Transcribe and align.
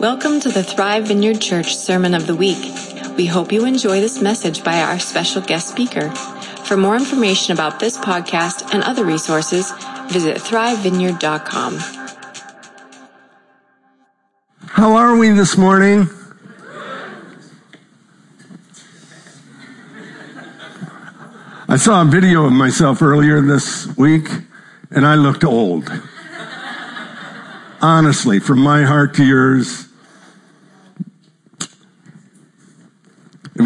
Welcome 0.00 0.40
to 0.40 0.48
the 0.48 0.62
Thrive 0.62 1.08
Vineyard 1.08 1.42
Church 1.42 1.76
Sermon 1.76 2.14
of 2.14 2.26
the 2.26 2.34
Week. 2.34 2.74
We 3.18 3.26
hope 3.26 3.52
you 3.52 3.66
enjoy 3.66 4.00
this 4.00 4.22
message 4.22 4.64
by 4.64 4.80
our 4.80 4.98
special 4.98 5.42
guest 5.42 5.68
speaker. 5.68 6.08
For 6.64 6.78
more 6.78 6.96
information 6.96 7.52
about 7.52 7.80
this 7.80 7.98
podcast 7.98 8.72
and 8.72 8.82
other 8.82 9.04
resources, 9.04 9.70
visit 10.08 10.38
thrivevineyard.com. 10.38 11.78
How 14.68 14.96
are 14.96 15.18
we 15.18 15.32
this 15.32 15.58
morning? 15.58 16.08
I 21.68 21.76
saw 21.76 22.00
a 22.00 22.06
video 22.06 22.46
of 22.46 22.52
myself 22.52 23.02
earlier 23.02 23.42
this 23.42 23.86
week 23.98 24.28
and 24.90 25.06
I 25.06 25.16
looked 25.16 25.44
old. 25.44 25.92
Honestly, 27.82 28.40
from 28.40 28.60
my 28.60 28.84
heart 28.84 29.12
to 29.16 29.24
yours, 29.24 29.89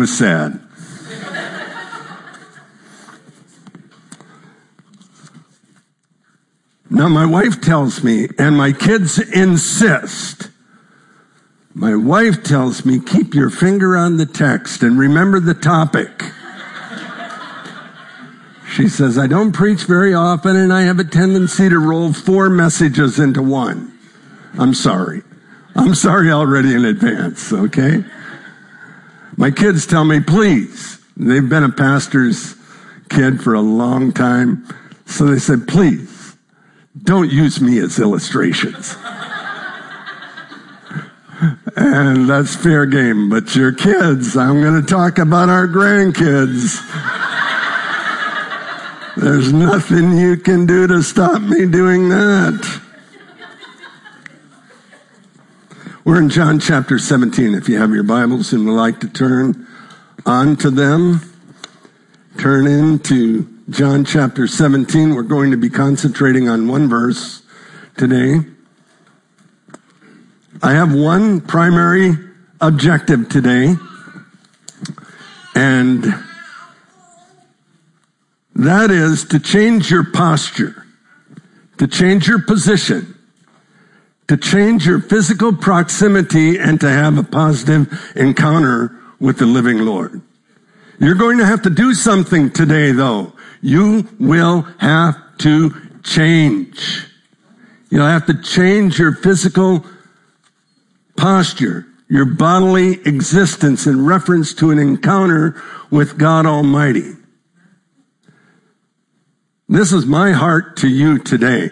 was 0.04 0.18
sad. 0.18 0.60
Now, 6.90 7.08
my 7.08 7.24
wife 7.24 7.62
tells 7.62 8.04
me, 8.04 8.28
and 8.38 8.54
my 8.54 8.72
kids 8.72 9.18
insist. 9.18 10.50
My 11.72 11.96
wife 11.96 12.44
tells 12.44 12.84
me, 12.84 13.00
keep 13.00 13.32
your 13.32 13.48
finger 13.48 13.96
on 13.96 14.18
the 14.18 14.26
text 14.26 14.82
and 14.82 14.98
remember 14.98 15.40
the 15.40 15.54
topic. 15.54 16.22
She 18.76 18.88
says, 18.88 19.16
I 19.16 19.26
don't 19.26 19.52
preach 19.52 19.84
very 19.84 20.12
often 20.12 20.54
and 20.54 20.70
I 20.70 20.82
have 20.82 20.98
a 20.98 21.04
tendency 21.04 21.70
to 21.70 21.78
roll 21.78 22.12
four 22.12 22.50
messages 22.50 23.18
into 23.18 23.42
one. 23.42 23.98
I'm 24.58 24.74
sorry. 24.74 25.22
I'm 25.74 25.94
sorry 25.94 26.30
already 26.30 26.74
in 26.74 26.84
advance, 26.84 27.54
okay? 27.54 28.04
My 29.36 29.50
kids 29.50 29.86
tell 29.86 30.04
me, 30.04 30.20
please. 30.20 30.98
They've 31.16 31.48
been 31.48 31.64
a 31.64 31.70
pastor's 31.70 32.56
kid 33.08 33.42
for 33.42 33.54
a 33.54 33.60
long 33.60 34.12
time. 34.12 34.66
So 35.06 35.26
they 35.26 35.38
said, 35.38 35.66
please, 35.68 36.36
don't 37.02 37.30
use 37.30 37.60
me 37.60 37.78
as 37.78 37.98
illustrations. 37.98 38.96
and 41.76 42.28
that's 42.28 42.54
fair 42.54 42.86
game. 42.86 43.28
But 43.28 43.54
your 43.54 43.72
kids, 43.72 44.36
I'm 44.36 44.60
going 44.60 44.80
to 44.80 44.86
talk 44.86 45.18
about 45.18 45.48
our 45.48 45.66
grandkids. 45.66 46.80
There's 49.16 49.52
nothing 49.52 50.16
you 50.16 50.36
can 50.36 50.66
do 50.66 50.86
to 50.86 51.02
stop 51.02 51.40
me 51.40 51.66
doing 51.66 52.08
that. 52.08 52.83
We're 56.04 56.20
in 56.20 56.28
John 56.28 56.60
chapter 56.60 56.98
17. 56.98 57.54
If 57.54 57.66
you 57.66 57.78
have 57.78 57.92
your 57.92 58.02
Bibles 58.02 58.52
and 58.52 58.66
would 58.66 58.74
like 58.74 59.00
to 59.00 59.08
turn 59.08 59.66
on 60.26 60.54
to 60.56 60.70
them, 60.70 61.22
turn 62.36 62.66
into 62.66 63.48
John 63.70 64.04
chapter 64.04 64.46
17. 64.46 65.14
We're 65.14 65.22
going 65.22 65.50
to 65.52 65.56
be 65.56 65.70
concentrating 65.70 66.46
on 66.46 66.68
one 66.68 66.90
verse 66.90 67.40
today. 67.96 68.40
I 70.62 70.72
have 70.72 70.94
one 70.94 71.40
primary 71.40 72.18
objective 72.60 73.30
today, 73.30 73.74
and 75.54 76.04
that 78.54 78.90
is 78.90 79.24
to 79.28 79.38
change 79.38 79.90
your 79.90 80.04
posture, 80.04 80.86
to 81.78 81.88
change 81.88 82.28
your 82.28 82.42
position, 82.42 83.13
to 84.28 84.36
change 84.36 84.86
your 84.86 85.00
physical 85.00 85.54
proximity 85.54 86.58
and 86.58 86.80
to 86.80 86.88
have 86.88 87.18
a 87.18 87.22
positive 87.22 88.12
encounter 88.16 88.98
with 89.20 89.38
the 89.38 89.46
living 89.46 89.78
Lord. 89.78 90.22
You're 90.98 91.14
going 91.14 91.38
to 91.38 91.46
have 91.46 91.62
to 91.62 91.70
do 91.70 91.94
something 91.94 92.50
today 92.50 92.92
though. 92.92 93.32
You 93.60 94.08
will 94.18 94.62
have 94.78 95.16
to 95.38 95.74
change. 96.02 97.06
You'll 97.90 98.06
have 98.06 98.26
to 98.26 98.40
change 98.40 98.98
your 98.98 99.14
physical 99.14 99.84
posture, 101.16 101.86
your 102.08 102.24
bodily 102.24 102.94
existence 103.06 103.86
in 103.86 104.04
reference 104.04 104.54
to 104.54 104.70
an 104.70 104.78
encounter 104.78 105.62
with 105.90 106.18
God 106.18 106.46
Almighty. 106.46 107.12
This 109.68 109.92
is 109.92 110.06
my 110.06 110.32
heart 110.32 110.76
to 110.78 110.88
you 110.88 111.18
today. 111.18 111.70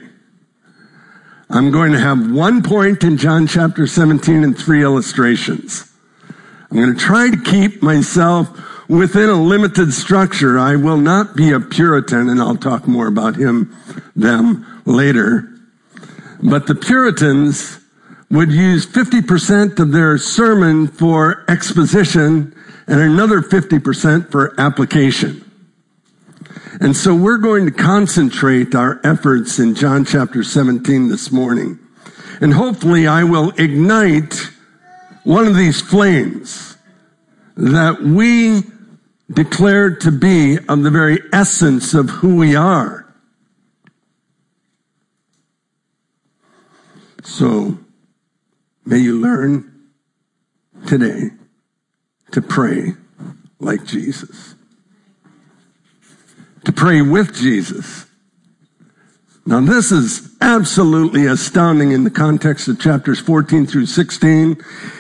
I'm 1.54 1.70
going 1.70 1.92
to 1.92 1.98
have 1.98 2.32
one 2.32 2.62
point 2.62 3.04
in 3.04 3.18
John 3.18 3.46
chapter 3.46 3.86
17 3.86 4.42
and 4.42 4.56
three 4.56 4.82
illustrations. 4.82 5.86
I'm 6.70 6.78
going 6.78 6.94
to 6.94 6.98
try 6.98 7.28
to 7.28 7.36
keep 7.36 7.82
myself 7.82 8.88
within 8.88 9.28
a 9.28 9.34
limited 9.34 9.92
structure. 9.92 10.58
I 10.58 10.76
will 10.76 10.96
not 10.96 11.36
be 11.36 11.52
a 11.52 11.60
Puritan, 11.60 12.30
and 12.30 12.40
I'll 12.40 12.56
talk 12.56 12.88
more 12.88 13.06
about 13.06 13.36
him, 13.36 13.76
them 14.16 14.82
later. 14.86 15.46
But 16.42 16.68
the 16.68 16.74
Puritans 16.74 17.80
would 18.30 18.50
use 18.50 18.86
50% 18.86 19.78
of 19.78 19.92
their 19.92 20.16
sermon 20.16 20.86
for 20.86 21.44
exposition 21.50 22.56
and 22.86 22.98
another 22.98 23.42
50% 23.42 24.30
for 24.30 24.58
application. 24.58 25.51
And 26.82 26.96
so 26.96 27.14
we're 27.14 27.38
going 27.38 27.64
to 27.66 27.70
concentrate 27.70 28.74
our 28.74 29.00
efforts 29.04 29.60
in 29.60 29.76
John 29.76 30.04
chapter 30.04 30.42
17 30.42 31.10
this 31.10 31.30
morning. 31.30 31.78
And 32.40 32.54
hopefully 32.54 33.06
I 33.06 33.22
will 33.22 33.50
ignite 33.50 34.34
one 35.22 35.46
of 35.46 35.54
these 35.56 35.80
flames 35.80 36.76
that 37.56 38.02
we 38.02 38.62
declared 39.32 40.00
to 40.00 40.10
be 40.10 40.58
of 40.68 40.82
the 40.82 40.90
very 40.90 41.20
essence 41.32 41.94
of 41.94 42.10
who 42.10 42.34
we 42.34 42.56
are. 42.56 43.14
So 47.22 47.78
may 48.84 48.98
you 48.98 49.20
learn 49.20 49.84
today 50.88 51.30
to 52.32 52.42
pray 52.42 52.94
like 53.60 53.84
Jesus 53.84 54.56
to 56.64 56.72
pray 56.72 57.02
with 57.02 57.34
Jesus. 57.34 58.06
Now 59.44 59.60
this 59.60 59.90
is 59.90 60.36
absolutely 60.40 61.26
astounding 61.26 61.90
in 61.90 62.04
the 62.04 62.10
context 62.10 62.68
of 62.68 62.80
chapters 62.80 63.18
14 63.18 63.66
through 63.66 63.86
16 63.86 64.56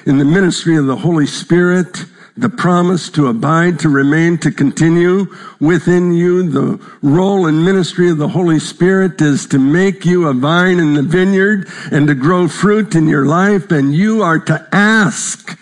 in 0.06 0.18
the 0.18 0.24
ministry 0.24 0.76
of 0.76 0.86
the 0.86 0.96
Holy 0.96 1.26
Spirit, 1.26 2.04
the 2.36 2.48
promise 2.48 3.08
to 3.10 3.28
abide, 3.28 3.78
to 3.80 3.88
remain, 3.88 4.38
to 4.38 4.50
continue 4.50 5.26
within 5.60 6.12
you. 6.12 6.48
The 6.48 6.84
role 7.02 7.46
and 7.46 7.64
ministry 7.64 8.10
of 8.10 8.18
the 8.18 8.28
Holy 8.28 8.58
Spirit 8.58 9.20
is 9.20 9.46
to 9.46 9.58
make 9.60 10.04
you 10.04 10.26
a 10.26 10.34
vine 10.34 10.80
in 10.80 10.94
the 10.94 11.02
vineyard 11.02 11.68
and 11.92 12.08
to 12.08 12.14
grow 12.14 12.48
fruit 12.48 12.96
in 12.96 13.06
your 13.06 13.26
life. 13.26 13.70
And 13.70 13.94
you 13.94 14.22
are 14.22 14.40
to 14.40 14.66
ask 14.72 15.56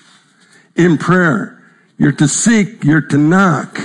in 0.75 0.97
prayer. 0.97 1.63
You're 1.99 2.13
to 2.13 2.29
seek. 2.29 2.83
You're 2.83 3.03
to 3.03 3.19
knock. 3.19 3.79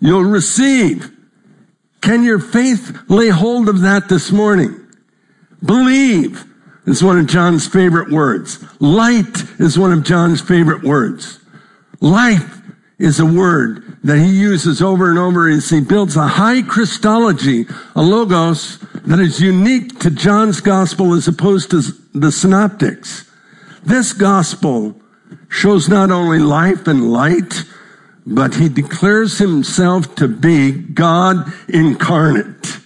You'll 0.00 0.24
receive. 0.24 1.10
Can 2.00 2.22
your 2.22 2.38
faith 2.38 2.96
lay 3.08 3.28
hold 3.28 3.68
of 3.68 3.80
that 3.80 4.08
this 4.08 4.30
morning? 4.30 4.86
Believe 5.64 6.44
is 6.86 7.02
one 7.02 7.18
of 7.18 7.26
John's 7.26 7.66
favorite 7.66 8.10
words. 8.10 8.64
Light 8.80 9.44
is 9.58 9.78
one 9.78 9.92
of 9.92 10.04
John's 10.04 10.40
favorite 10.40 10.82
words. 10.82 11.40
Life 12.00 12.60
is 12.98 13.20
a 13.20 13.26
word 13.26 13.98
that 14.02 14.18
he 14.18 14.28
uses 14.28 14.80
over 14.80 15.10
and 15.10 15.18
over 15.18 15.48
as 15.48 15.70
he 15.70 15.80
builds 15.80 16.16
a 16.16 16.26
high 16.26 16.62
Christology, 16.62 17.66
a 17.94 18.02
logos 18.02 18.78
that 19.06 19.20
is 19.20 19.40
unique 19.40 19.98
to 20.00 20.10
John's 20.10 20.60
gospel 20.60 21.14
as 21.14 21.28
opposed 21.28 21.70
to 21.70 21.82
the 22.14 22.32
synoptics. 22.32 23.30
This 23.84 24.12
gospel 24.12 25.00
shows 25.48 25.88
not 25.88 26.10
only 26.10 26.38
life 26.38 26.86
and 26.86 27.12
light, 27.12 27.64
but 28.28 28.54
he 28.56 28.68
declares 28.68 29.38
himself 29.38 30.14
to 30.16 30.28
be 30.28 30.72
God 30.72 31.50
incarnate. 31.68 32.78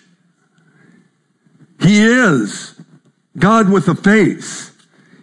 He 1.81 2.01
is 2.01 2.81
God 3.37 3.71
with 3.71 3.89
a 3.89 3.95
face. 3.95 4.71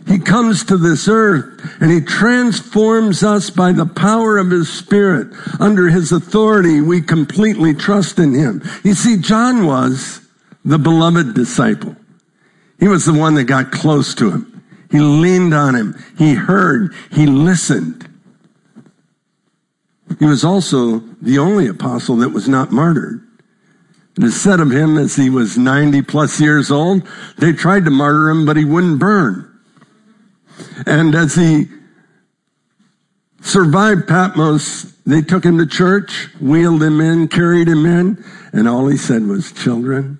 He 0.07 0.19
comes 0.19 0.65
to 0.65 0.77
this 0.77 1.07
earth 1.07 1.77
and 1.79 1.91
he 1.91 2.01
transforms 2.01 3.23
us 3.23 3.49
by 3.49 3.71
the 3.71 3.85
power 3.85 4.37
of 4.37 4.49
his 4.49 4.67
spirit. 4.67 5.27
Under 5.59 5.89
his 5.89 6.11
authority, 6.11 6.81
we 6.81 7.01
completely 7.01 7.73
trust 7.73 8.19
in 8.19 8.33
him. 8.33 8.61
You 8.83 8.95
see, 8.95 9.17
John 9.17 9.65
was 9.65 10.27
the 10.65 10.79
beloved 10.79 11.33
disciple. 11.33 11.95
He 12.79 12.87
was 12.87 13.05
the 13.05 13.13
one 13.13 13.35
that 13.35 13.45
got 13.45 13.71
close 13.71 14.15
to 14.15 14.31
him. 14.31 14.63
He 14.91 14.99
leaned 14.99 15.53
on 15.53 15.75
him. 15.75 15.95
He 16.17 16.33
heard. 16.33 16.93
He 17.11 17.27
listened. 17.27 18.08
He 20.17 20.25
was 20.25 20.43
also 20.43 20.99
the 21.21 21.37
only 21.37 21.67
apostle 21.67 22.15
that 22.17 22.29
was 22.29 22.47
not 22.47 22.71
martyred. 22.71 23.25
It 24.17 24.23
is 24.23 24.41
said 24.41 24.59
of 24.59 24.71
him 24.71 24.97
as 24.97 25.15
he 25.15 25.29
was 25.29 25.57
90 25.57 26.01
plus 26.01 26.41
years 26.41 26.71
old, 26.71 27.07
they 27.37 27.53
tried 27.53 27.85
to 27.85 27.91
martyr 27.91 28.29
him, 28.29 28.45
but 28.45 28.57
he 28.57 28.65
wouldn't 28.65 28.99
burn. 28.99 29.45
And 30.85 31.15
as 31.15 31.35
he 31.35 31.67
survived 33.41 34.07
Patmos, 34.07 34.93
they 35.05 35.21
took 35.21 35.45
him 35.45 35.57
to 35.57 35.65
church, 35.65 36.27
wheeled 36.41 36.83
him 36.83 36.99
in, 36.99 37.27
carried 37.27 37.67
him 37.67 37.85
in, 37.85 38.23
and 38.51 38.67
all 38.67 38.87
he 38.87 38.97
said 38.97 39.25
was, 39.25 39.51
children, 39.51 40.19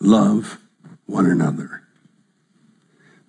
love 0.00 0.58
one 1.06 1.26
another. 1.26 1.82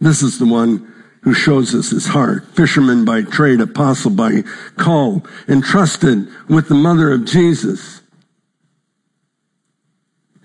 This 0.02 0.22
is 0.22 0.40
the 0.40 0.46
one 0.46 0.94
who 1.26 1.34
shows 1.34 1.74
us 1.74 1.90
his 1.90 2.06
heart. 2.06 2.46
Fisherman 2.56 3.04
by 3.04 3.24
trade, 3.24 3.60
apostle 3.60 4.12
by 4.12 4.44
call, 4.78 5.26
entrusted 5.48 6.28
with 6.48 6.70
the 6.70 6.76
mother 6.76 7.12
of 7.12 7.26
Jesus. 7.26 8.02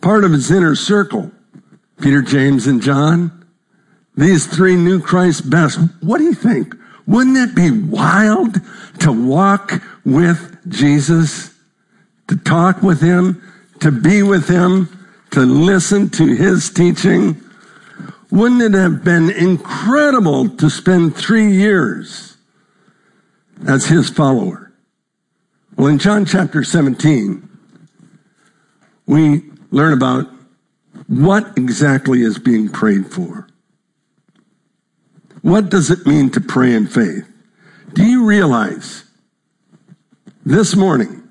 Part 0.01 0.25
of 0.25 0.33
his 0.33 0.51
inner 0.51 0.75
circle. 0.75 1.31
Peter, 2.01 2.23
James, 2.23 2.67
and 2.67 2.81
John. 2.81 3.47
These 4.17 4.47
three 4.47 4.75
knew 4.75 5.03
Christ 5.03 5.51
best. 5.51 5.79
What 6.01 6.17
do 6.17 6.25
you 6.25 6.33
think? 6.33 6.75
Wouldn't 7.07 7.37
it 7.37 7.55
be 7.55 7.71
wild 7.71 8.57
to 9.01 9.13
walk 9.13 9.83
with 10.07 10.57
Jesus, 10.67 11.53
to 12.29 12.37
talk 12.37 12.83
with 12.83 13.03
him, 13.03 13.43
to 13.81 13.91
be 13.91 14.23
with 14.23 14.49
him, 14.49 14.89
to 15.33 15.41
listen 15.41 16.09
to 16.11 16.25
his 16.35 16.71
teaching? 16.71 17.39
Wouldn't 18.31 18.63
it 18.63 18.75
have 18.75 19.03
been 19.03 19.31
incredible 19.31 20.49
to 20.49 20.71
spend 20.71 21.17
three 21.17 21.51
years 21.53 22.37
as 23.67 23.87
his 23.87 24.09
follower? 24.09 24.73
Well, 25.77 25.89
in 25.89 25.99
John 25.99 26.25
chapter 26.25 26.63
17, 26.63 27.49
we 29.07 29.43
learn 29.71 29.93
about 29.93 30.29
what 31.09 31.57
exactly 31.57 32.23
is 32.23 32.39
being 32.39 32.69
prayed 32.69 33.07
for. 33.13 33.49
What 35.43 35.71
does 35.71 35.91
it 35.91 36.07
mean 36.07 36.31
to 36.31 36.41
pray 36.41 36.73
in 36.75 36.87
faith? 36.87 37.27
Do 37.95 38.05
you 38.05 38.25
realize 38.25 39.05
this 40.45 40.77
morning 40.77 41.29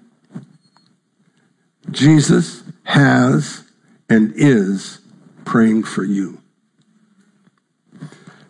Jesus 1.91 2.63
has 2.83 3.63
and 4.09 4.33
is 4.35 4.99
praying 5.45 5.83
for 5.83 6.03
you? 6.03 6.38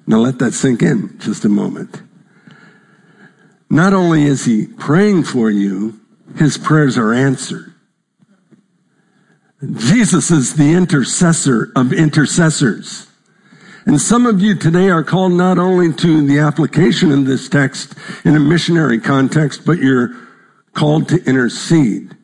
Now 0.10 0.18
let 0.18 0.40
that 0.40 0.56
sink 0.56 0.82
in 0.82 1.20
just 1.20 1.46
a 1.46 1.50
moment. 1.50 2.02
Not 3.70 3.94
only 3.94 4.24
is 4.24 4.46
he 4.46 4.66
praying 4.66 5.26
for 5.26 5.52
you, 5.52 6.00
his 6.36 6.58
prayers 6.58 6.98
are 6.98 7.14
answered. 7.14 7.76
Jesus 9.76 10.32
is 10.32 10.56
the 10.56 10.74
intercessor 10.74 11.72
of 11.76 11.94
intercessors. 11.94 13.06
And 13.86 14.02
some 14.02 14.26
of 14.26 14.42
you 14.42 14.56
today 14.56 14.90
are 14.90 15.04
called 15.04 15.34
not 15.34 15.60
only 15.60 15.94
to 15.94 16.26
the 16.26 16.40
application 16.40 17.12
of 17.12 17.28
this 17.28 17.48
text 17.48 17.94
in 18.26 18.36
a 18.36 18.40
missionary 18.40 19.00
context, 19.00 19.64
but 19.64 19.78
you're 19.78 20.16
called 20.74 21.08
to 21.10 21.24
intercede. 21.26 22.18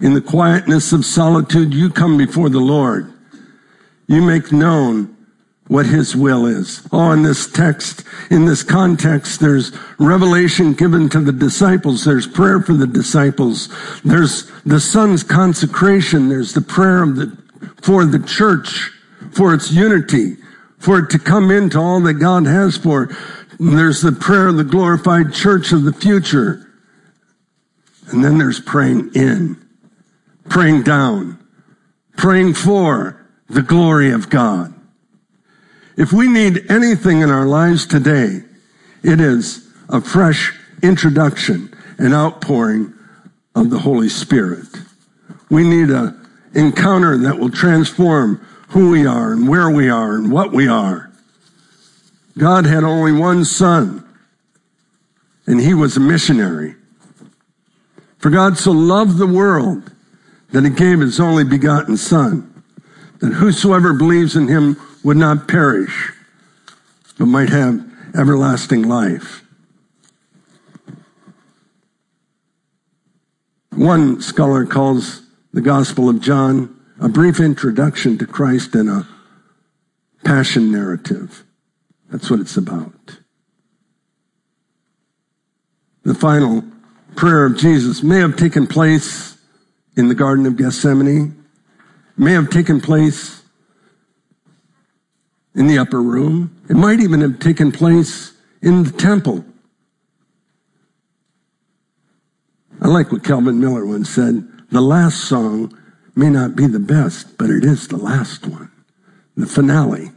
In 0.00 0.14
the 0.14 0.22
quietness 0.22 0.94
of 0.94 1.04
solitude, 1.04 1.74
you 1.74 1.90
come 1.90 2.16
before 2.16 2.48
the 2.48 2.58
Lord. 2.58 3.12
You 4.06 4.22
make 4.22 4.50
known 4.50 5.14
what 5.70 5.86
his 5.86 6.16
will 6.16 6.46
is. 6.46 6.84
Oh, 6.90 7.12
in 7.12 7.22
this 7.22 7.48
text, 7.48 8.02
in 8.28 8.44
this 8.44 8.64
context, 8.64 9.38
there's 9.38 9.70
revelation 10.00 10.72
given 10.72 11.08
to 11.10 11.20
the 11.20 11.30
disciples. 11.30 12.04
There's 12.04 12.26
prayer 12.26 12.60
for 12.60 12.72
the 12.72 12.88
disciples. 12.88 13.68
There's 14.04 14.50
the 14.66 14.80
son's 14.80 15.22
consecration. 15.22 16.28
There's 16.28 16.54
the 16.54 16.60
prayer 16.60 17.04
of 17.04 17.14
the, 17.14 17.38
for 17.82 18.04
the 18.04 18.18
church, 18.18 18.90
for 19.30 19.54
its 19.54 19.70
unity, 19.70 20.38
for 20.80 20.98
it 20.98 21.10
to 21.10 21.20
come 21.20 21.52
into 21.52 21.78
all 21.78 22.00
that 22.00 22.14
God 22.14 22.46
has 22.46 22.76
for 22.76 23.04
it. 23.04 23.16
There's 23.60 24.02
the 24.02 24.10
prayer 24.10 24.48
of 24.48 24.56
the 24.56 24.64
glorified 24.64 25.32
church 25.32 25.70
of 25.70 25.84
the 25.84 25.92
future. 25.92 26.68
And 28.08 28.24
then 28.24 28.38
there's 28.38 28.58
praying 28.58 29.12
in, 29.14 29.64
praying 30.48 30.82
down, 30.82 31.38
praying 32.16 32.54
for 32.54 33.24
the 33.48 33.62
glory 33.62 34.10
of 34.10 34.30
God. 34.30 34.74
If 36.00 36.14
we 36.14 36.28
need 36.28 36.70
anything 36.70 37.20
in 37.20 37.28
our 37.30 37.44
lives 37.44 37.84
today, 37.84 38.40
it 39.02 39.20
is 39.20 39.68
a 39.90 40.00
fresh 40.00 40.58
introduction 40.82 41.74
and 41.98 42.14
outpouring 42.14 42.94
of 43.54 43.68
the 43.68 43.80
Holy 43.80 44.08
Spirit. 44.08 44.64
We 45.50 45.62
need 45.62 45.90
an 45.90 46.18
encounter 46.54 47.18
that 47.18 47.38
will 47.38 47.50
transform 47.50 48.36
who 48.68 48.88
we 48.88 49.04
are 49.04 49.34
and 49.34 49.46
where 49.46 49.68
we 49.68 49.90
are 49.90 50.14
and 50.14 50.32
what 50.32 50.52
we 50.52 50.66
are. 50.66 51.10
God 52.38 52.64
had 52.64 52.82
only 52.82 53.12
one 53.12 53.44
son, 53.44 54.02
and 55.46 55.60
he 55.60 55.74
was 55.74 55.98
a 55.98 56.00
missionary. 56.00 56.76
For 58.16 58.30
God 58.30 58.56
so 58.56 58.72
loved 58.72 59.18
the 59.18 59.26
world 59.26 59.92
that 60.52 60.64
he 60.64 60.70
gave 60.70 61.00
his 61.00 61.20
only 61.20 61.44
begotten 61.44 61.98
son, 61.98 62.64
that 63.18 63.34
whosoever 63.34 63.92
believes 63.92 64.34
in 64.34 64.48
him 64.48 64.78
would 65.02 65.16
not 65.16 65.48
perish, 65.48 66.12
but 67.18 67.26
might 67.26 67.48
have 67.48 67.84
everlasting 68.14 68.82
life. 68.82 69.44
One 73.70 74.20
scholar 74.20 74.66
calls 74.66 75.22
the 75.52 75.60
Gospel 75.60 76.08
of 76.08 76.20
John 76.20 76.76
a 77.00 77.08
brief 77.08 77.40
introduction 77.40 78.18
to 78.18 78.26
Christ 78.26 78.74
and 78.74 78.90
a 78.90 79.08
passion 80.24 80.70
narrative. 80.70 81.44
That's 82.10 82.30
what 82.30 82.40
it's 82.40 82.56
about. 82.56 83.18
The 86.02 86.14
final 86.14 86.64
prayer 87.16 87.44
of 87.46 87.56
Jesus 87.56 88.02
may 88.02 88.18
have 88.18 88.36
taken 88.36 88.66
place 88.66 89.38
in 89.96 90.08
the 90.08 90.14
Garden 90.14 90.46
of 90.46 90.56
Gethsemane, 90.56 91.44
may 92.16 92.32
have 92.32 92.50
taken 92.50 92.80
place 92.80 93.39
in 95.54 95.66
the 95.66 95.78
upper 95.78 96.00
room. 96.00 96.56
It 96.68 96.76
might 96.76 97.00
even 97.00 97.20
have 97.20 97.38
taken 97.38 97.72
place 97.72 98.32
in 98.62 98.84
the 98.84 98.92
temple. 98.92 99.44
I 102.80 102.88
like 102.88 103.12
what 103.12 103.24
Calvin 103.24 103.60
Miller 103.60 103.84
once 103.84 104.10
said 104.10 104.48
the 104.70 104.80
last 104.80 105.24
song 105.24 105.76
may 106.14 106.30
not 106.30 106.56
be 106.56 106.66
the 106.66 106.78
best, 106.78 107.36
but 107.36 107.50
it 107.50 107.64
is 107.64 107.88
the 107.88 107.96
last 107.96 108.46
one. 108.46 108.70
The 109.36 109.46
finale 109.46 110.10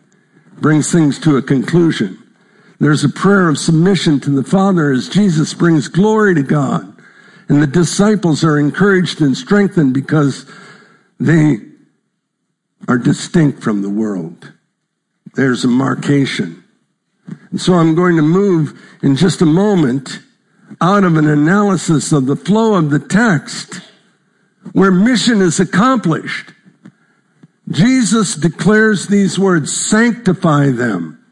brings 0.60 0.92
things 0.92 1.20
to 1.20 1.38
a 1.38 1.42
conclusion. 1.42 2.18
There's 2.80 3.04
a 3.04 3.10
prayer 3.10 3.50
of 3.50 3.58
submission 3.58 4.20
to 4.22 4.30
the 4.30 4.44
Father 4.44 4.92
as 4.92 5.10
Jesus 5.10 5.54
brings 5.54 5.88
glory 5.88 6.36
to 6.36 6.44
God. 6.44 6.90
And 7.50 7.62
the 7.62 7.68
disciples 7.68 8.44
are 8.44 8.58
encouraged 8.58 9.22
and 9.22 9.36
strengthened 9.36 9.94
because 9.94 10.46
they 11.20 11.58
are 12.88 12.98
distinct 12.98 13.62
from 13.62 13.82
the 13.82 13.90
world 13.90 14.54
there's 15.36 15.64
a 15.64 15.68
markation. 15.68 16.64
And 17.52 17.60
so 17.60 17.74
I'm 17.74 17.96
going 17.96 18.16
to 18.16 18.22
move 18.22 18.80
in 19.02 19.16
just 19.16 19.42
a 19.42 19.46
moment 19.46 20.20
out 20.82 21.04
of 21.04 21.18
an 21.18 21.28
analysis 21.28 22.12
of 22.12 22.26
the 22.26 22.36
flow 22.36 22.76
of 22.76 22.90
the 22.90 23.00
text 23.00 23.82
where 24.72 24.92
mission 24.92 25.42
is 25.42 25.60
accomplished. 25.60 26.52
Jesus 27.70 28.36
declares 28.36 29.08
these 29.08 29.40
words, 29.40 29.76
sanctify 29.76 30.72
them 30.72 31.24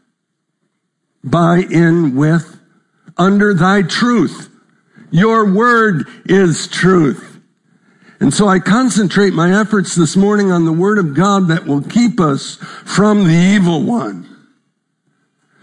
by 1.24 1.58
in 1.58 2.16
with 2.16 2.58
under 3.16 3.54
thy 3.54 3.82
truth. 3.82 4.48
Your 5.10 5.52
word 5.52 6.06
is 6.24 6.66
truth. 6.68 7.31
And 8.22 8.32
so 8.32 8.46
I 8.46 8.60
concentrate 8.60 9.32
my 9.32 9.50
efforts 9.60 9.96
this 9.96 10.14
morning 10.14 10.52
on 10.52 10.64
the 10.64 10.72
Word 10.72 10.98
of 10.98 11.12
God 11.12 11.48
that 11.48 11.66
will 11.66 11.82
keep 11.82 12.20
us 12.20 12.54
from 12.54 13.24
the 13.24 13.34
evil 13.34 13.82
one. 13.82 14.28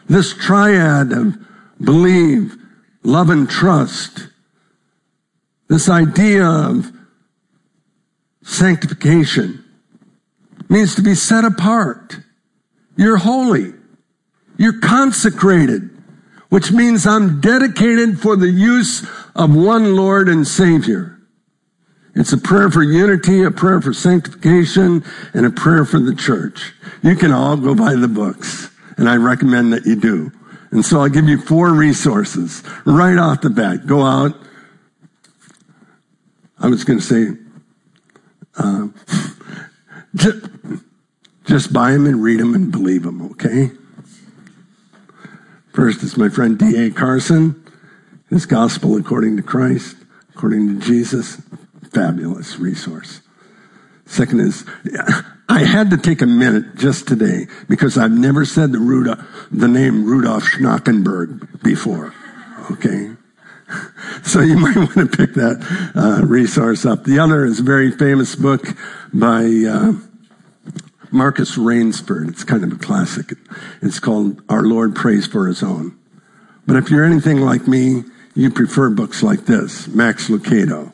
This 0.10 0.34
triad 0.34 1.14
of 1.14 1.38
believe, 1.82 2.58
love, 3.02 3.30
and 3.30 3.50
trust. 3.50 4.28
This 5.70 5.88
idea 5.88 6.46
of 6.46 6.92
sanctification 8.44 9.64
means 10.68 10.96
to 10.96 11.02
be 11.02 11.16
set 11.16 11.46
apart. 11.46 12.18
You're 12.98 13.20
holy. 13.20 13.74
You're 14.58 14.82
consecrated, 14.82 15.92
which 16.50 16.74
means 16.74 17.08
I'm 17.08 17.40
dedicated 17.40 18.20
for 18.20 18.36
the 18.36 18.52
use 18.52 19.08
of 19.34 19.56
one 19.56 19.96
Lord 19.96 20.28
and 20.28 20.46
Savior. 20.46 21.19
It's 22.16 22.34
a 22.34 22.38
prayer 22.38 22.70
for 22.70 22.84
unity, 22.84 23.44
a 23.44 23.52
prayer 23.52 23.82
for 23.82 23.94
sanctification, 23.94 25.04
and 25.34 25.46
a 25.46 25.52
prayer 25.52 25.86
for 25.86 26.00
the 26.00 26.16
church. 26.16 26.74
You 27.04 27.16
can 27.16 27.32
all 27.32 27.56
go 27.56 27.76
buy 27.76 27.96
the 27.96 28.08
books, 28.08 28.70
and 28.98 29.08
I 29.08 29.16
recommend 29.18 29.74
that 29.74 29.86
you 29.86 29.96
do. 29.96 30.32
And 30.72 30.86
so 30.86 31.02
I'll 31.02 31.10
give 31.10 31.28
you 31.28 31.40
four 31.40 31.72
resources 31.72 32.64
right 32.86 33.18
off 33.18 33.42
the 33.42 33.50
bat. 33.50 33.88
Go 33.88 34.04
out. 34.04 34.36
I 36.60 36.68
was 36.68 36.84
going 36.84 37.00
to 37.00 37.06
say, 37.06 37.38
uh, 38.58 38.88
just, 40.16 40.46
just 41.46 41.74
buy 41.74 41.92
them 41.94 42.06
and 42.06 42.22
read 42.22 42.40
them 42.40 42.54
and 42.54 42.72
believe 42.72 43.04
them, 43.04 43.32
okay? 43.32 43.72
First 45.74 46.04
is 46.04 46.18
my 46.18 46.30
friend 46.30 46.58
D.A. 46.60 46.92
Carson, 46.92 47.64
his 48.30 48.46
Gospel 48.46 48.98
According 48.98 49.38
to 49.38 49.44
Christ, 49.44 49.96
according 50.36 50.68
to 50.68 50.86
Jesus. 50.86 51.42
Fabulous 51.92 52.60
resource. 52.60 53.22
Second 54.06 54.40
is, 54.40 54.66
I 55.48 55.60
had 55.60 55.92
to 55.92 55.98
take 55.98 56.22
a 56.22 56.26
minute 56.26 56.76
just 56.76 57.08
today 57.08 57.48
because 57.68 57.98
I've 57.98 58.12
never 58.12 58.44
said 58.44 58.72
the, 58.72 58.80
Rudolph, 58.80 59.20
the 59.52 59.68
name 59.68 60.06
Rudolf 60.06 60.44
Schnackenburg 60.44 61.62
before. 61.64 62.14
Okay? 62.72 63.12
So 64.24 64.42
you 64.42 64.58
might 64.58 64.76
want 64.96 64.96
to 64.96 65.06
pick 65.06 65.36
that 65.36 65.92
uh, 65.96 66.26
resource 66.26 66.86
up. 66.86 67.04
The 67.04 67.20
other 67.20 67.46
is 67.46 67.60
a 67.60 67.64
very 67.64 67.92
famous 67.92 68.36
book 68.36 68.66
by 69.14 69.46
uh, 69.70 69.94
Marcus 71.12 71.58
Rainsford. 71.58 72.30
It's 72.30 72.44
kind 72.44 72.64
of 72.64 72.72
a 72.72 72.78
classic. 72.78 73.34
It's 73.82 74.00
called 74.00 74.42
Our 74.50 74.64
Lord 74.64 74.96
Prays 74.96 75.28
for 75.28 75.48
His 75.48 75.64
Own. 75.64 75.98
But 76.66 76.78
if 76.78 76.90
you're 76.90 77.06
anything 77.06 77.42
like 77.42 77.68
me, 77.68 78.04
you 78.36 78.52
prefer 78.52 78.90
books 78.90 79.24
like 79.24 79.46
this, 79.46 79.88
Max 79.88 80.30
Lucado. 80.30 80.94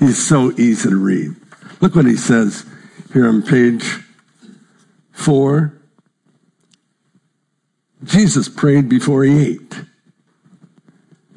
He's 0.00 0.26
so 0.26 0.50
easy 0.52 0.88
to 0.88 0.96
read. 0.96 1.36
Look 1.80 1.94
what 1.94 2.06
he 2.06 2.16
says 2.16 2.64
here 3.12 3.28
on 3.28 3.42
page 3.42 3.84
four. 5.12 5.78
Jesus 8.02 8.48
prayed 8.48 8.88
before 8.88 9.24
he 9.24 9.46
ate. 9.46 9.82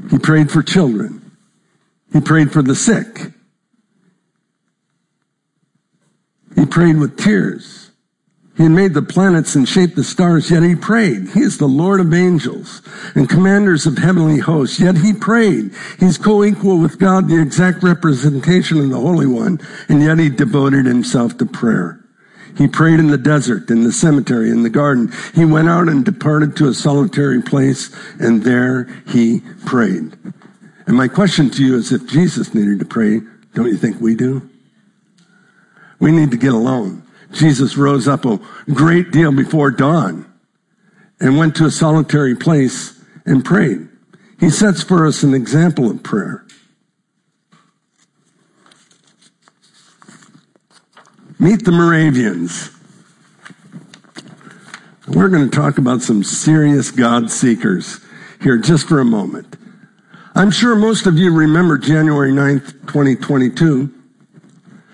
He 0.09 0.17
prayed 0.17 0.49
for 0.49 0.63
children. 0.63 1.35
He 2.13 2.21
prayed 2.21 2.51
for 2.51 2.61
the 2.61 2.75
sick. 2.75 3.33
He 6.55 6.65
prayed 6.65 6.97
with 6.97 7.17
tears. 7.17 7.82
He 8.55 8.69
made 8.69 8.93
the 8.93 9.01
planets 9.01 9.55
and 9.55 9.67
shaped 9.67 9.95
the 9.95 10.03
stars, 10.03 10.51
yet 10.51 10.61
he 10.61 10.75
prayed. 10.75 11.29
He 11.29 11.39
is 11.39 11.57
the 11.57 11.67
Lord 11.67 11.99
of 11.99 12.13
angels 12.13 12.83
and 13.15 13.29
commanders 13.29 13.87
of 13.87 13.97
heavenly 13.97 14.39
hosts, 14.39 14.79
yet 14.79 14.97
he 14.97 15.11
prayed. 15.11 15.71
He's 15.99 16.19
co-equal 16.19 16.77
with 16.77 16.99
God, 16.99 17.27
the 17.27 17.41
exact 17.41 17.81
representation 17.81 18.79
of 18.79 18.89
the 18.91 18.99
Holy 18.99 19.25
One, 19.25 19.59
and 19.89 20.03
yet 20.03 20.19
he 20.19 20.29
devoted 20.29 20.85
himself 20.85 21.35
to 21.39 21.47
prayer. 21.47 21.99
He 22.55 22.67
prayed 22.67 22.99
in 22.99 23.07
the 23.07 23.17
desert, 23.17 23.71
in 23.71 23.83
the 23.83 23.91
cemetery, 23.91 24.51
in 24.51 24.61
the 24.61 24.69
garden. 24.69 25.11
He 25.33 25.45
went 25.45 25.69
out 25.69 25.89
and 25.89 26.05
departed 26.05 26.55
to 26.57 26.67
a 26.67 26.75
solitary 26.75 27.41
place, 27.41 27.89
and 28.19 28.43
there 28.43 28.83
he 29.07 29.41
prayed. 29.65 30.15
And 30.85 30.95
my 30.95 31.07
question 31.07 31.49
to 31.49 31.65
you 31.65 31.75
is 31.75 31.91
if 31.91 32.05
Jesus 32.07 32.53
needed 32.53 32.77
to 32.79 32.85
pray, 32.85 33.21
don't 33.55 33.67
you 33.67 33.77
think 33.77 33.99
we 33.99 34.13
do? 34.13 34.47
We 35.99 36.11
need 36.11 36.29
to 36.29 36.37
get 36.37 36.53
alone. 36.53 37.03
Jesus 37.33 37.77
rose 37.77 38.07
up 38.07 38.25
a 38.25 38.39
great 38.73 39.11
deal 39.11 39.31
before 39.31 39.71
dawn 39.71 40.31
and 41.19 41.37
went 41.37 41.55
to 41.55 41.65
a 41.65 41.71
solitary 41.71 42.35
place 42.35 43.01
and 43.25 43.43
prayed. 43.43 43.87
He 44.39 44.49
sets 44.49 44.83
for 44.83 45.05
us 45.05 45.23
an 45.23 45.33
example 45.33 45.89
of 45.89 46.03
prayer. 46.03 46.45
Meet 51.39 51.65
the 51.65 51.71
Moravians. 51.71 52.69
We're 55.07 55.29
going 55.29 55.49
to 55.49 55.55
talk 55.55 55.77
about 55.77 56.01
some 56.01 56.23
serious 56.23 56.91
God 56.91 57.29
seekers 57.29 57.99
here 58.41 58.57
just 58.57 58.87
for 58.87 58.99
a 58.99 59.05
moment. 59.05 59.57
I'm 60.35 60.51
sure 60.51 60.75
most 60.75 61.05
of 61.05 61.17
you 61.17 61.33
remember 61.33 61.77
January 61.77 62.31
9th, 62.31 62.87
2022 62.87 64.02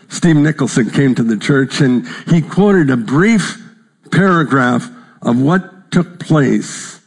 Steve 0.09 0.35
Nicholson 0.35 0.89
came 0.89 1.15
to 1.15 1.23
the 1.23 1.37
church 1.37 1.81
and 1.81 2.07
he 2.27 2.41
quoted 2.41 2.89
a 2.89 2.97
brief 2.97 3.61
paragraph 4.11 4.89
of 5.21 5.39
what 5.39 5.91
took 5.91 6.19
place 6.19 6.99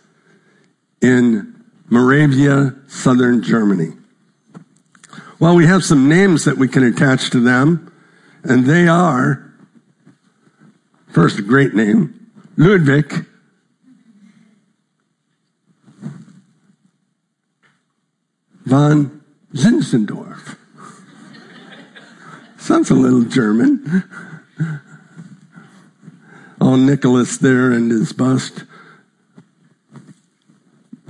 in 1.01 1.65
Moravia, 1.89 2.75
southern 2.87 3.43
Germany. 3.43 3.93
Well, 5.39 5.57
we 5.57 5.67
have 5.67 5.85
some 5.85 6.09
names 6.09 6.45
that 6.45 6.57
we 6.57 6.69
can 6.69 6.85
attach 6.85 7.31
to 7.31 7.41
them, 7.41 7.93
and 8.45 8.65
they 8.65 8.87
are 8.87 9.53
first, 11.11 11.39
a 11.39 11.43
great 11.43 11.75
name, 11.75 12.31
Ludwig 12.57 13.27
von 18.65 19.23
Zinzendorf. 19.53 20.57
Sounds 22.63 22.91
a 22.91 22.95
little 22.95 23.25
German. 23.25 24.05
Oh, 26.61 26.77
Nicholas 26.77 27.39
there 27.39 27.73
and 27.73 27.91
his 27.91 28.13
bust. 28.13 28.63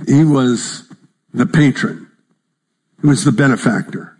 He 0.07 0.23
was 0.23 0.91
the 1.31 1.45
patron. 1.45 2.09
He 3.03 3.07
was 3.07 3.23
the 3.23 3.31
benefactor. 3.31 4.17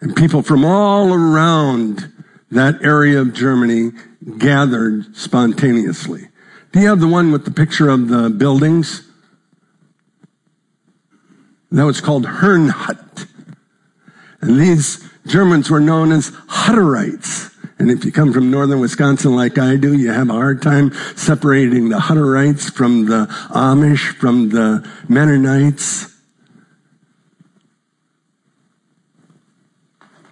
And 0.00 0.16
people 0.16 0.42
from 0.42 0.64
all 0.64 1.14
around 1.14 2.12
that 2.50 2.82
area 2.82 3.20
of 3.20 3.32
Germany 3.32 3.92
gathered 4.38 5.14
spontaneously. 5.14 6.30
Do 6.72 6.80
you 6.80 6.88
have 6.88 6.98
the 6.98 7.06
one 7.06 7.30
with 7.30 7.44
the 7.44 7.52
picture 7.52 7.88
of 7.88 8.08
the 8.08 8.28
buildings? 8.28 9.08
That 11.70 11.84
was 11.84 12.00
called 12.00 12.26
Herrnhut. 12.26 13.29
And 14.40 14.58
these 14.58 15.08
Germans 15.26 15.70
were 15.70 15.80
known 15.80 16.12
as 16.12 16.30
Hutterites. 16.30 17.54
And 17.78 17.90
if 17.90 18.04
you 18.04 18.12
come 18.12 18.32
from 18.32 18.50
northern 18.50 18.80
Wisconsin 18.80 19.34
like 19.34 19.58
I 19.58 19.76
do, 19.76 19.94
you 19.94 20.10
have 20.10 20.28
a 20.28 20.34
hard 20.34 20.60
time 20.60 20.92
separating 21.16 21.88
the 21.88 21.98
Hutterites 21.98 22.70
from 22.72 23.06
the 23.06 23.26
Amish, 23.50 24.14
from 24.16 24.50
the 24.50 24.86
Mennonites. 25.08 26.14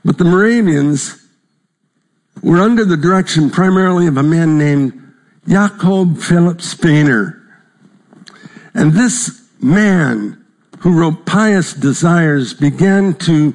But 0.05 0.19
the 0.19 0.25
Moravians 0.25 1.23
were 2.43 2.59
under 2.59 2.85
the 2.85 2.97
direction 2.97 3.51
primarily 3.51 4.07
of 4.07 4.17
a 4.17 4.23
man 4.23 4.59
named 4.59 5.15
Jakob 5.47 6.19
Philip 6.19 6.59
Spener. 6.59 7.43
And 8.75 8.93
this 8.93 9.49
man 9.61 10.45
who 10.81 10.99
wrote 10.99 11.27
Pious 11.27 11.75
Desires 11.75 12.55
began 12.55 13.15
to 13.15 13.55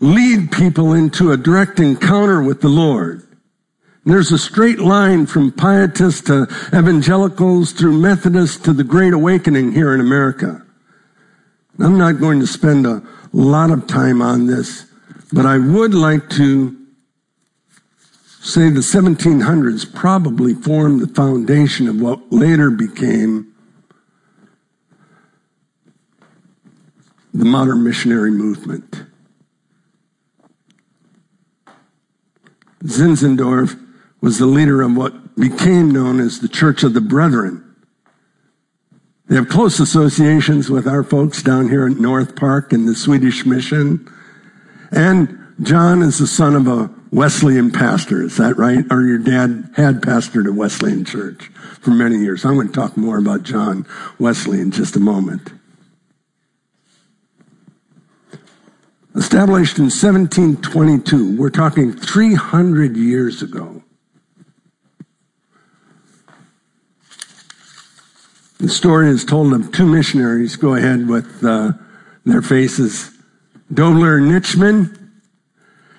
lead 0.00 0.50
people 0.50 0.94
into 0.94 1.30
a 1.30 1.36
direct 1.36 1.78
encounter 1.78 2.42
with 2.42 2.62
the 2.62 2.68
Lord. 2.68 3.26
There's 4.04 4.32
a 4.32 4.38
straight 4.38 4.78
line 4.78 5.26
from 5.26 5.52
pietists 5.52 6.22
to 6.22 6.48
evangelicals 6.74 7.72
through 7.72 7.98
Methodists 7.98 8.56
to 8.64 8.72
the 8.72 8.82
Great 8.82 9.12
Awakening 9.12 9.72
here 9.72 9.94
in 9.94 10.00
America. 10.00 10.64
I'm 11.78 11.98
not 11.98 12.18
going 12.18 12.40
to 12.40 12.46
spend 12.46 12.86
a 12.86 13.02
lot 13.32 13.70
of 13.70 13.86
time 13.86 14.22
on 14.22 14.46
this, 14.46 14.86
but 15.32 15.44
I 15.44 15.58
would 15.58 15.94
like 15.94 16.30
to 16.30 16.76
say 18.40 18.70
the 18.70 18.80
1700s 18.80 19.94
probably 19.94 20.54
formed 20.54 21.00
the 21.00 21.14
foundation 21.14 21.86
of 21.86 22.00
what 22.00 22.32
later 22.32 22.70
became 22.70 23.54
the 27.34 27.44
modern 27.44 27.84
missionary 27.84 28.30
movement. 28.30 29.04
Zinzendorf 32.84 33.78
was 34.20 34.38
the 34.38 34.46
leader 34.46 34.82
of 34.82 34.96
what 34.96 35.36
became 35.36 35.90
known 35.90 36.20
as 36.20 36.40
the 36.40 36.48
Church 36.48 36.82
of 36.82 36.94
the 36.94 37.00
Brethren. 37.00 37.64
They 39.28 39.36
have 39.36 39.48
close 39.48 39.78
associations 39.78 40.70
with 40.70 40.88
our 40.88 41.04
folks 41.04 41.42
down 41.42 41.68
here 41.68 41.86
at 41.86 41.98
North 41.98 42.34
Park 42.34 42.72
in 42.72 42.86
the 42.86 42.96
Swedish 42.96 43.46
Mission. 43.46 44.10
And 44.90 45.54
John 45.62 46.02
is 46.02 46.18
the 46.18 46.26
son 46.26 46.56
of 46.56 46.66
a 46.66 46.90
Wesleyan 47.12 47.70
pastor. 47.70 48.22
Is 48.22 48.36
that 48.38 48.56
right? 48.56 48.84
Or 48.90 49.02
your 49.02 49.18
dad 49.18 49.70
had 49.76 50.00
pastored 50.00 50.48
a 50.48 50.52
Wesleyan 50.52 51.04
church 51.04 51.44
for 51.80 51.90
many 51.90 52.16
years. 52.16 52.44
I'm 52.44 52.54
going 52.54 52.68
to 52.68 52.72
talk 52.72 52.96
more 52.96 53.18
about 53.18 53.42
John 53.42 53.86
Wesley 54.18 54.60
in 54.60 54.70
just 54.70 54.96
a 54.96 55.00
moment. 55.00 55.52
Established 59.16 59.78
in 59.78 59.86
1722, 59.86 61.36
we're 61.36 61.50
talking 61.50 61.92
300 61.92 62.96
years 62.96 63.42
ago. 63.42 63.82
The 68.58 68.68
story 68.68 69.10
is 69.10 69.24
told 69.24 69.52
of 69.52 69.72
two 69.72 69.86
missionaries. 69.86 70.54
Go 70.54 70.74
ahead 70.74 71.08
with 71.08 71.44
uh, 71.44 71.72
their 72.24 72.40
faces. 72.40 73.10
Dobler 73.72 74.18
and 74.18 74.30
Nitschmann. 74.30 74.96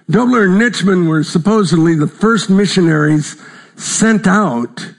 Dobler 0.10 0.46
and 0.46 0.62
Nitschmann 0.62 1.10
were 1.10 1.24
supposedly 1.24 1.96
the 1.96 2.08
first 2.08 2.50
missionaries 2.50 3.36
sent 3.76 4.26
out 4.26 4.94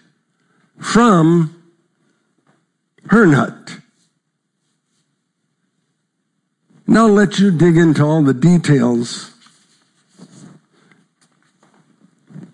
from 0.78 1.62
Herrnhut. 3.07 3.82
Now 6.93 7.07
let 7.07 7.39
you 7.39 7.51
dig 7.51 7.79
into 7.79 8.05
all 8.05 8.23
the 8.23 8.35
details. 8.35 9.33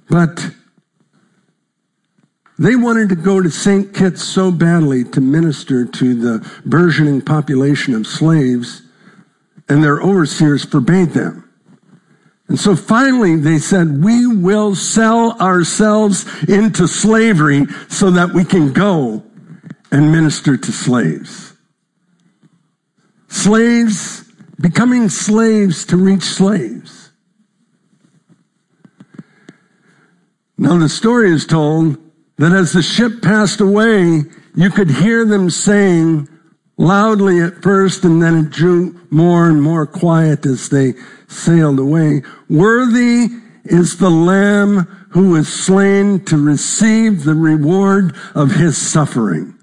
But 0.08 0.52
They 2.58 2.74
wanted 2.74 3.08
to 3.10 3.16
go 3.16 3.40
to 3.40 3.50
St. 3.50 3.94
Kitts 3.94 4.22
so 4.22 4.50
badly 4.50 5.04
to 5.04 5.20
minister 5.20 5.84
to 5.84 6.14
the 6.14 6.60
burgeoning 6.66 7.22
population 7.22 7.94
of 7.94 8.06
slaves, 8.06 8.82
and 9.68 9.82
their 9.82 10.00
overseers 10.00 10.64
forbade 10.64 11.10
them. 11.10 11.48
And 12.48 12.58
so 12.58 12.74
finally 12.74 13.36
they 13.36 13.58
said, 13.58 14.02
we 14.02 14.26
will 14.26 14.74
sell 14.74 15.40
ourselves 15.40 16.26
into 16.48 16.88
slavery 16.88 17.66
so 17.88 18.10
that 18.10 18.32
we 18.32 18.44
can 18.44 18.72
go 18.72 19.22
and 19.92 20.10
minister 20.10 20.56
to 20.56 20.72
slaves. 20.72 21.52
Slaves 23.28 24.27
becoming 24.60 25.08
slaves 25.08 25.84
to 25.86 25.96
reach 25.96 26.22
slaves. 26.22 27.10
Now 30.56 30.76
the 30.76 30.88
story 30.88 31.30
is 31.30 31.46
told 31.46 31.96
that 32.36 32.52
as 32.52 32.72
the 32.72 32.82
ship 32.82 33.22
passed 33.22 33.60
away, 33.60 34.24
you 34.54 34.70
could 34.70 34.90
hear 34.90 35.24
them 35.24 35.50
saying 35.50 36.28
loudly 36.76 37.40
at 37.40 37.62
first, 37.62 38.04
and 38.04 38.22
then 38.22 38.36
it 38.36 38.50
drew 38.50 38.98
more 39.10 39.48
and 39.48 39.62
more 39.62 39.86
quiet 39.86 40.46
as 40.46 40.68
they 40.68 40.94
sailed 41.28 41.78
away. 41.78 42.22
Worthy 42.48 43.28
is 43.64 43.98
the 43.98 44.10
Lamb 44.10 44.86
who 45.10 45.30
was 45.30 45.52
slain 45.52 46.24
to 46.24 46.36
receive 46.36 47.24
the 47.24 47.34
reward 47.34 48.14
of 48.34 48.52
his 48.52 48.76
suffering. 48.76 49.54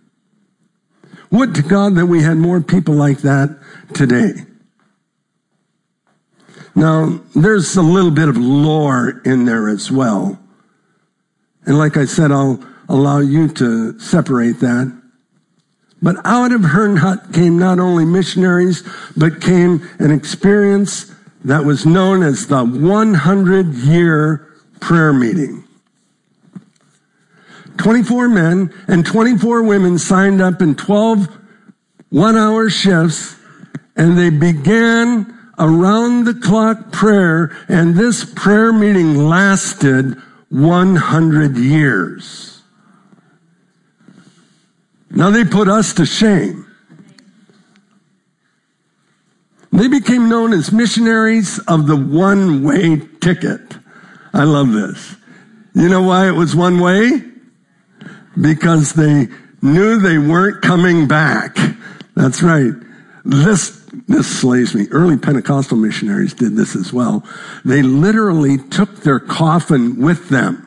Would 1.31 1.55
to 1.55 1.61
God 1.61 1.95
that 1.95 2.05
we 2.05 2.21
had 2.21 2.37
more 2.37 2.61
people 2.61 2.95
like 2.95 3.19
that 3.19 3.57
today. 3.93 4.33
Now, 6.75 7.21
there's 7.33 7.75
a 7.77 7.81
little 7.81 8.11
bit 8.11 8.27
of 8.27 8.37
lore 8.37 9.21
in 9.23 9.45
there 9.45 9.69
as 9.69 9.89
well. 9.89 10.37
And 11.65 11.77
like 11.77 11.97
I 11.97 12.05
said, 12.05 12.31
I'll 12.31 12.63
allow 12.89 13.19
you 13.19 13.47
to 13.47 13.97
separate 13.99 14.59
that. 14.59 15.01
But 16.01 16.17
out 16.25 16.51
of 16.51 16.61
Herrnhut 16.61 17.33
came 17.33 17.57
not 17.57 17.79
only 17.79 18.05
missionaries, 18.05 18.83
but 19.15 19.41
came 19.41 19.87
an 19.99 20.11
experience 20.11 21.11
that 21.45 21.63
was 21.63 21.85
known 21.85 22.21
as 22.21 22.47
the 22.47 22.63
100 22.63 23.73
year 23.73 24.53
prayer 24.81 25.13
meeting. 25.13 25.63
24 27.77 28.29
men 28.29 28.73
and 28.87 29.05
24 29.05 29.63
women 29.63 29.97
signed 29.97 30.41
up 30.41 30.61
in 30.61 30.75
12 30.75 31.27
one 32.09 32.37
hour 32.37 32.69
shifts 32.69 33.35
and 33.95 34.17
they 34.17 34.29
began 34.29 35.44
around 35.57 36.25
the 36.25 36.33
clock 36.33 36.91
prayer 36.91 37.55
and 37.67 37.95
this 37.95 38.25
prayer 38.25 38.73
meeting 38.73 39.15
lasted 39.15 40.15
100 40.49 41.57
years. 41.57 42.61
Now 45.09 45.29
they 45.29 45.45
put 45.45 45.67
us 45.67 45.93
to 45.93 46.05
shame. 46.05 46.65
They 49.71 49.87
became 49.87 50.29
known 50.29 50.53
as 50.53 50.71
missionaries 50.71 51.59
of 51.67 51.87
the 51.87 51.97
one 51.97 52.63
way 52.63 53.01
ticket. 53.19 53.61
I 54.33 54.43
love 54.43 54.71
this. 54.71 55.15
You 55.73 55.89
know 55.89 56.03
why 56.03 56.27
it 56.29 56.31
was 56.31 56.55
one 56.55 56.79
way? 56.79 57.21
Because 58.39 58.93
they 58.93 59.27
knew 59.61 59.99
they 59.99 60.17
weren't 60.17 60.61
coming 60.61 61.07
back. 61.07 61.57
That's 62.15 62.41
right. 62.41 62.73
This, 63.25 63.84
this 64.07 64.41
slays 64.41 64.75
me. 64.75 64.87
Early 64.91 65.17
Pentecostal 65.17 65.77
missionaries 65.77 66.33
did 66.33 66.55
this 66.55 66.75
as 66.75 66.91
well. 66.93 67.23
They 67.63 67.81
literally 67.81 68.57
took 68.57 68.97
their 68.97 69.19
coffin 69.19 70.01
with 70.01 70.29
them 70.29 70.65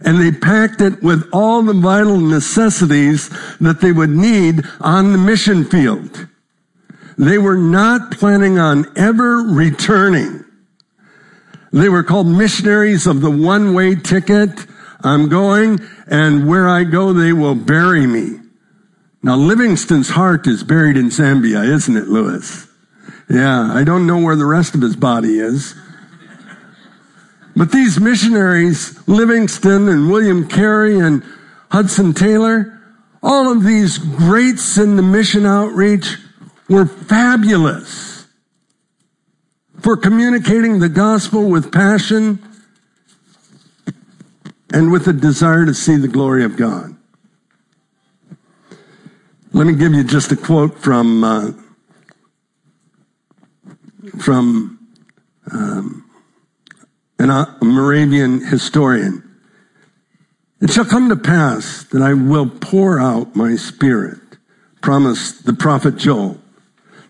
and 0.00 0.20
they 0.20 0.30
packed 0.30 0.80
it 0.80 1.02
with 1.02 1.28
all 1.32 1.62
the 1.62 1.72
vital 1.72 2.18
necessities 2.18 3.28
that 3.60 3.80
they 3.80 3.92
would 3.92 4.10
need 4.10 4.62
on 4.80 5.12
the 5.12 5.18
mission 5.18 5.64
field. 5.64 6.28
They 7.18 7.38
were 7.38 7.56
not 7.56 8.12
planning 8.12 8.58
on 8.58 8.86
ever 8.96 9.38
returning. 9.38 10.44
They 11.72 11.88
were 11.88 12.02
called 12.02 12.26
missionaries 12.26 13.06
of 13.06 13.20
the 13.20 13.30
one 13.30 13.74
way 13.74 13.94
ticket. 13.94 14.50
I'm 15.02 15.28
going 15.28 15.80
and 16.06 16.46
where 16.46 16.68
I 16.68 16.84
go, 16.84 17.12
they 17.12 17.32
will 17.32 17.54
bury 17.54 18.06
me. 18.06 18.40
Now, 19.26 19.34
Livingstone's 19.34 20.10
heart 20.10 20.46
is 20.46 20.62
buried 20.62 20.96
in 20.96 21.06
Zambia, 21.06 21.68
isn't 21.68 21.96
it, 21.96 22.06
Lewis? 22.06 22.68
Yeah, 23.28 23.72
I 23.72 23.82
don't 23.82 24.06
know 24.06 24.20
where 24.20 24.36
the 24.36 24.46
rest 24.46 24.76
of 24.76 24.80
his 24.80 24.94
body 24.94 25.40
is. 25.40 25.74
But 27.56 27.72
these 27.72 27.98
missionaries, 27.98 28.96
Livingston 29.08 29.88
and 29.88 30.12
William 30.12 30.46
Carey 30.46 31.00
and 31.00 31.24
Hudson 31.72 32.12
Taylor, 32.12 32.80
all 33.20 33.50
of 33.50 33.64
these 33.64 33.98
greats 33.98 34.78
in 34.78 34.94
the 34.94 35.02
mission 35.02 35.44
outreach 35.44 36.18
were 36.68 36.86
fabulous 36.86 38.28
for 39.80 39.96
communicating 39.96 40.78
the 40.78 40.88
gospel 40.88 41.50
with 41.50 41.72
passion 41.72 42.38
and 44.72 44.92
with 44.92 45.08
a 45.08 45.12
desire 45.12 45.66
to 45.66 45.74
see 45.74 45.96
the 45.96 46.06
glory 46.06 46.44
of 46.44 46.56
God. 46.56 46.95
Let 49.56 49.66
me 49.66 49.72
give 49.72 49.94
you 49.94 50.04
just 50.04 50.30
a 50.32 50.36
quote 50.36 50.78
from 50.78 51.24
uh, 51.24 51.52
from 54.18 54.78
um, 55.50 56.10
an, 57.18 57.30
a 57.30 57.56
Moravian 57.62 58.44
historian. 58.44 59.22
It 60.60 60.68
shall 60.68 60.84
come 60.84 61.08
to 61.08 61.16
pass 61.16 61.84
that 61.84 62.02
I 62.02 62.12
will 62.12 62.50
pour 62.50 63.00
out 63.00 63.34
my 63.34 63.56
spirit, 63.56 64.18
promised 64.82 65.46
the 65.46 65.54
prophet 65.54 65.96
Joel. 65.96 66.38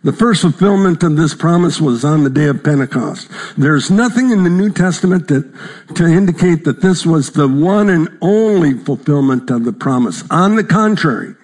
The 0.05 0.13
first 0.13 0.43
fulfillment 0.43 1.03
of 1.03 1.17
this 1.17 1.35
promise 1.35 1.81
was 1.81 2.05
on 2.05 2.23
the 2.23 2.31
day 2.31 2.47
of 2.47 2.63
Pentecost. 2.63 3.29
There's 3.59 3.91
nothing 3.91 4.31
in 4.31 4.45
the 4.45 4.51
New 4.51 4.71
Testament 4.71 5.27
that, 5.27 5.53
to 5.97 6.07
indicate 6.07 6.63
that 6.63 6.81
this 6.81 7.05
was 7.05 7.33
the 7.33 7.49
one 7.49 7.89
and 7.89 8.09
only 8.21 8.75
fulfillment 8.75 9.51
of 9.51 9.65
the 9.65 9.73
promise. 9.73 10.23
On 10.31 10.55
the 10.55 10.63
contrary, 10.63 11.35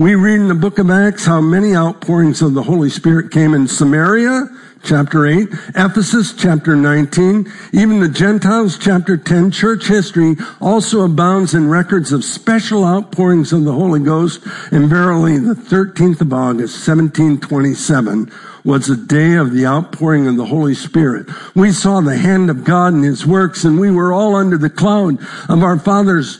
we 0.00 0.14
read 0.14 0.40
in 0.40 0.48
the 0.48 0.54
book 0.54 0.78
of 0.78 0.88
Acts 0.88 1.26
how 1.26 1.42
many 1.42 1.74
outpourings 1.74 2.40
of 2.40 2.54
the 2.54 2.62
Holy 2.62 2.88
Spirit 2.88 3.30
came 3.30 3.52
in 3.52 3.68
Samaria, 3.68 4.48
chapter 4.82 5.26
8, 5.26 5.46
Ephesus, 5.74 6.32
chapter 6.32 6.74
19, 6.74 7.46
even 7.74 8.00
the 8.00 8.08
Gentiles, 8.08 8.78
chapter 8.78 9.18
10. 9.18 9.50
Church 9.50 9.88
history 9.88 10.36
also 10.58 11.02
abounds 11.02 11.52
in 11.52 11.68
records 11.68 12.12
of 12.12 12.24
special 12.24 12.82
outpourings 12.82 13.52
of 13.52 13.64
the 13.64 13.74
Holy 13.74 14.00
Ghost, 14.00 14.42
and 14.72 14.88
verily 14.88 15.36
the 15.36 15.52
13th 15.52 16.22
of 16.22 16.32
August, 16.32 16.88
1727, 16.88 18.32
was 18.64 18.86
the 18.86 18.96
day 18.96 19.34
of 19.34 19.52
the 19.52 19.66
outpouring 19.66 20.26
of 20.26 20.38
the 20.38 20.46
Holy 20.46 20.74
Spirit. 20.74 21.28
We 21.54 21.72
saw 21.72 22.00
the 22.00 22.16
hand 22.16 22.48
of 22.48 22.64
God 22.64 22.94
in 22.94 23.02
His 23.02 23.26
works, 23.26 23.64
and 23.64 23.78
we 23.78 23.90
were 23.90 24.14
all 24.14 24.34
under 24.34 24.56
the 24.56 24.70
cloud 24.70 25.18
of 25.50 25.62
our 25.62 25.78
fathers 25.78 26.38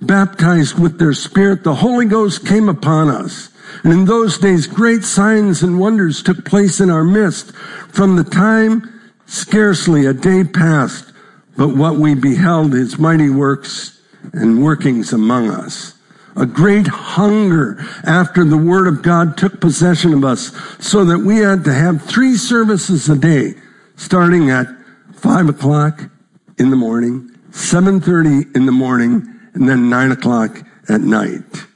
baptized 0.00 0.78
with 0.78 0.98
their 0.98 1.12
Spirit. 1.12 1.64
The 1.64 1.76
Holy 1.76 2.06
Ghost 2.06 2.46
came 2.46 2.68
upon 2.68 3.08
us. 3.08 3.50
And 3.82 3.92
in 3.92 4.04
those 4.04 4.38
days, 4.38 4.66
great 4.66 5.04
signs 5.04 5.62
and 5.62 5.80
wonders 5.80 6.22
took 6.22 6.44
place 6.44 6.80
in 6.80 6.90
our 6.90 7.04
midst. 7.04 7.54
From 7.54 8.16
the 8.16 8.24
time 8.24 8.90
scarcely 9.26 10.06
a 10.06 10.12
day 10.12 10.44
passed, 10.44 11.12
but 11.56 11.76
what 11.76 11.96
we 11.96 12.14
beheld 12.14 12.72
his 12.72 12.98
mighty 12.98 13.30
works 13.30 14.00
and 14.32 14.62
workings 14.62 15.12
among 15.12 15.50
us. 15.50 15.94
A 16.36 16.46
great 16.46 16.88
hunger 16.88 17.78
after 18.04 18.44
the 18.44 18.58
word 18.58 18.88
of 18.88 19.02
God 19.02 19.36
took 19.36 19.60
possession 19.60 20.12
of 20.12 20.24
us 20.24 20.50
so 20.80 21.04
that 21.04 21.18
we 21.18 21.38
had 21.38 21.64
to 21.64 21.72
have 21.72 22.02
three 22.02 22.36
services 22.36 23.08
a 23.08 23.16
day, 23.16 23.54
starting 23.96 24.50
at 24.50 24.66
five 25.12 25.48
o'clock 25.48 26.10
in 26.58 26.70
the 26.70 26.76
morning, 26.76 27.30
7.30 27.50 28.56
in 28.56 28.66
the 28.66 28.72
morning, 28.72 29.33
and 29.54 29.68
then 29.68 29.88
nine 29.88 30.12
o'clock 30.12 30.62
at 30.88 31.00
night. 31.00 31.66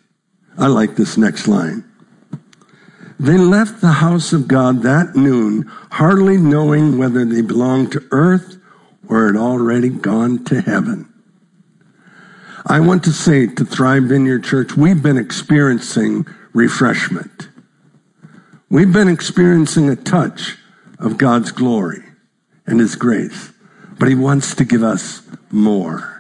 I 0.59 0.67
like 0.67 0.97
this 0.97 1.17
next 1.17 1.49
line. 1.49 1.85
They 3.21 3.37
left 3.37 3.81
the 3.81 3.93
house 3.93 4.33
of 4.33 4.47
God 4.47 4.83
that 4.83 5.17
noon, 5.17 5.65
hardly 5.91 6.37
knowing 6.37 6.99
whether 6.99 7.25
they 7.25 7.41
belonged 7.41 7.93
to 7.93 8.07
earth 8.11 8.59
or 9.09 9.27
had 9.27 9.37
already 9.37 9.89
gone 9.89 10.45
to 10.45 10.61
heaven. 10.61 11.13
I 12.67 12.81
want 12.81 13.03
to 13.05 13.13
say 13.13 13.47
to 13.47 13.65
Thrive 13.65 14.05
Vineyard 14.05 14.45
Church, 14.45 14.77
we've 14.77 15.03
been 15.03 15.17
experiencing 15.17 16.27
refreshment. 16.53 17.49
We've 18.69 18.93
been 18.93 19.09
experiencing 19.09 19.89
a 19.89 19.97
touch 19.97 20.59
of 20.99 21.17
God's 21.17 21.51
glory 21.51 22.05
and 22.67 22.79
His 22.79 22.95
grace, 22.95 23.53
but 23.99 24.09
He 24.09 24.15
wants 24.15 24.55
to 24.57 24.65
give 24.65 24.83
us 24.83 25.23
more. 25.51 26.18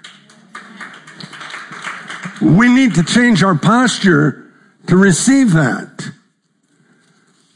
We 2.40 2.68
need 2.68 2.94
to 2.94 3.02
change 3.02 3.42
our 3.42 3.54
posture 3.54 4.52
to 4.86 4.96
receive 4.96 5.52
that. 5.52 6.10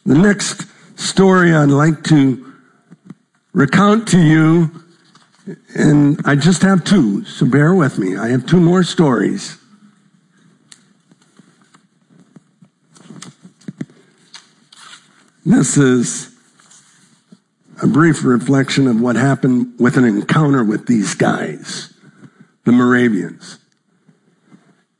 The 0.04 0.16
next 0.16 0.66
story 0.98 1.54
I'd 1.54 1.68
like 1.68 2.02
to 2.04 2.52
recount 3.52 4.08
to 4.08 4.18
you 4.18 4.82
And 5.74 6.20
I 6.24 6.36
just 6.36 6.62
have 6.62 6.84
two, 6.84 7.24
so 7.24 7.46
bear 7.46 7.74
with 7.74 7.98
me. 7.98 8.16
I 8.16 8.28
have 8.28 8.46
two 8.46 8.60
more 8.60 8.84
stories. 8.84 9.58
This 15.44 15.76
is 15.76 16.32
a 17.82 17.88
brief 17.88 18.22
reflection 18.22 18.86
of 18.86 19.00
what 19.00 19.16
happened 19.16 19.74
with 19.80 19.96
an 19.96 20.04
encounter 20.04 20.62
with 20.62 20.86
these 20.86 21.14
guys, 21.14 21.92
the 22.64 22.70
Moravians. 22.70 23.58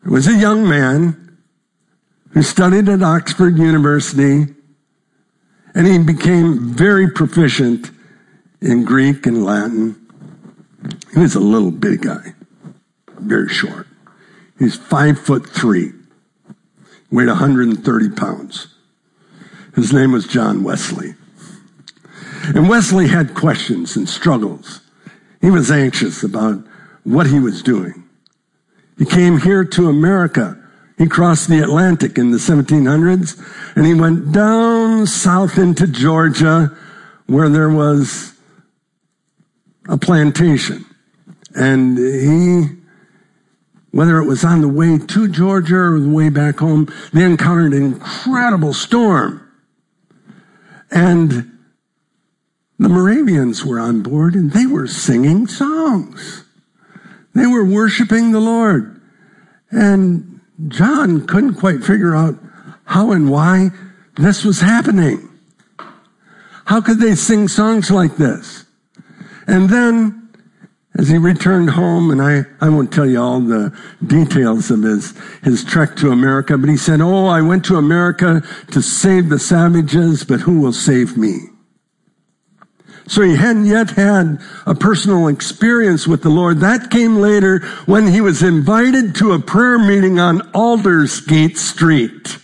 Was 0.04 0.26
a 0.26 0.36
young 0.36 0.68
man 0.68 1.38
who 2.30 2.42
studied 2.42 2.88
at 2.88 3.02
Oxford 3.02 3.56
University, 3.56 4.46
and 5.74 5.86
he 5.86 5.98
became 5.98 6.74
very 6.74 7.10
proficient 7.10 7.90
in 8.60 8.84
Greek 8.84 9.26
and 9.26 9.44
Latin. 9.44 9.96
He 11.14 11.20
was 11.20 11.34
a 11.34 11.40
little 11.40 11.70
big 11.70 12.02
guy, 12.02 12.34
very 13.18 13.48
short. 13.48 13.86
He's 14.58 14.76
five 14.76 15.18
foot 15.18 15.48
three, 15.48 15.92
weighed 17.10 17.28
130 17.28 18.10
pounds. 18.10 18.74
His 19.74 19.92
name 19.92 20.12
was 20.12 20.26
John 20.26 20.64
Wesley. 20.64 21.14
And 22.54 22.68
Wesley 22.68 23.08
had 23.08 23.34
questions 23.34 23.96
and 23.96 24.08
struggles. 24.08 24.80
He 25.40 25.50
was 25.50 25.70
anxious 25.70 26.22
about 26.22 26.64
what 27.04 27.28
he 27.28 27.38
was 27.38 27.62
doing. 27.62 28.02
He 29.02 29.06
came 29.06 29.40
here 29.40 29.64
to 29.64 29.88
America. 29.88 30.56
He 30.96 31.08
crossed 31.08 31.48
the 31.48 31.58
Atlantic 31.58 32.18
in 32.18 32.30
the 32.30 32.38
1700s 32.38 33.36
and 33.74 33.84
he 33.84 33.94
went 33.94 34.30
down 34.30 35.08
south 35.08 35.58
into 35.58 35.88
Georgia 35.88 36.70
where 37.26 37.48
there 37.48 37.68
was 37.68 38.32
a 39.88 39.98
plantation. 39.98 40.84
And 41.52 41.98
he, 41.98 42.76
whether 43.90 44.18
it 44.18 44.26
was 44.28 44.44
on 44.44 44.60
the 44.60 44.68
way 44.68 44.98
to 44.98 45.28
Georgia 45.28 45.78
or 45.78 45.98
the 45.98 46.08
way 46.08 46.28
back 46.28 46.60
home, 46.60 46.86
they 47.12 47.24
encountered 47.24 47.72
an 47.72 47.82
incredible 47.82 48.72
storm. 48.72 49.50
And 50.92 51.58
the 52.78 52.88
Moravians 52.88 53.64
were 53.64 53.80
on 53.80 54.02
board 54.02 54.36
and 54.36 54.52
they 54.52 54.66
were 54.66 54.86
singing 54.86 55.48
songs. 55.48 56.41
They 57.34 57.46
were 57.46 57.64
worshiping 57.64 58.32
the 58.32 58.40
Lord. 58.40 59.00
And 59.70 60.40
John 60.68 61.26
couldn't 61.26 61.54
quite 61.54 61.82
figure 61.82 62.14
out 62.14 62.38
how 62.84 63.12
and 63.12 63.30
why 63.30 63.70
this 64.16 64.44
was 64.44 64.60
happening. 64.60 65.28
How 66.66 66.80
could 66.80 66.98
they 66.98 67.14
sing 67.14 67.48
songs 67.48 67.90
like 67.90 68.16
this? 68.16 68.64
And 69.46 69.68
then 69.68 70.22
as 70.98 71.08
he 71.08 71.16
returned 71.16 71.70
home, 71.70 72.10
and 72.10 72.20
I, 72.20 72.44
I 72.60 72.68
won't 72.68 72.92
tell 72.92 73.06
you 73.06 73.20
all 73.20 73.40
the 73.40 73.76
details 74.06 74.70
of 74.70 74.82
his, 74.82 75.14
his 75.42 75.64
trek 75.64 75.96
to 75.96 76.10
America, 76.10 76.58
but 76.58 76.68
he 76.68 76.76
said, 76.76 77.00
Oh, 77.00 77.26
I 77.26 77.40
went 77.40 77.64
to 77.66 77.76
America 77.76 78.42
to 78.72 78.82
save 78.82 79.30
the 79.30 79.38
savages, 79.38 80.22
but 80.22 80.40
who 80.40 80.60
will 80.60 80.72
save 80.72 81.16
me? 81.16 81.38
So 83.06 83.22
he 83.22 83.36
hadn't 83.36 83.66
yet 83.66 83.90
had 83.90 84.40
a 84.64 84.74
personal 84.74 85.28
experience 85.28 86.06
with 86.06 86.22
the 86.22 86.30
Lord. 86.30 86.60
That 86.60 86.90
came 86.90 87.16
later 87.16 87.60
when 87.86 88.06
he 88.06 88.20
was 88.20 88.42
invited 88.42 89.14
to 89.16 89.32
a 89.32 89.40
prayer 89.40 89.78
meeting 89.78 90.18
on 90.18 90.40
Aldersgate 90.52 91.58
Street. 91.58 92.38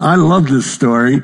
I 0.00 0.16
love 0.16 0.48
this 0.48 0.70
story. 0.70 1.22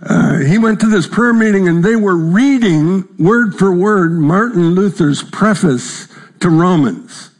Uh, 0.00 0.38
he 0.38 0.58
went 0.58 0.80
to 0.80 0.86
this 0.86 1.06
prayer 1.06 1.34
meeting 1.34 1.68
and 1.68 1.84
they 1.84 1.96
were 1.96 2.16
reading 2.16 3.06
word 3.18 3.54
for 3.56 3.74
word 3.74 4.12
Martin 4.12 4.74
Luther's 4.74 5.22
preface 5.22 6.08
to 6.40 6.48
Romans. 6.48 7.30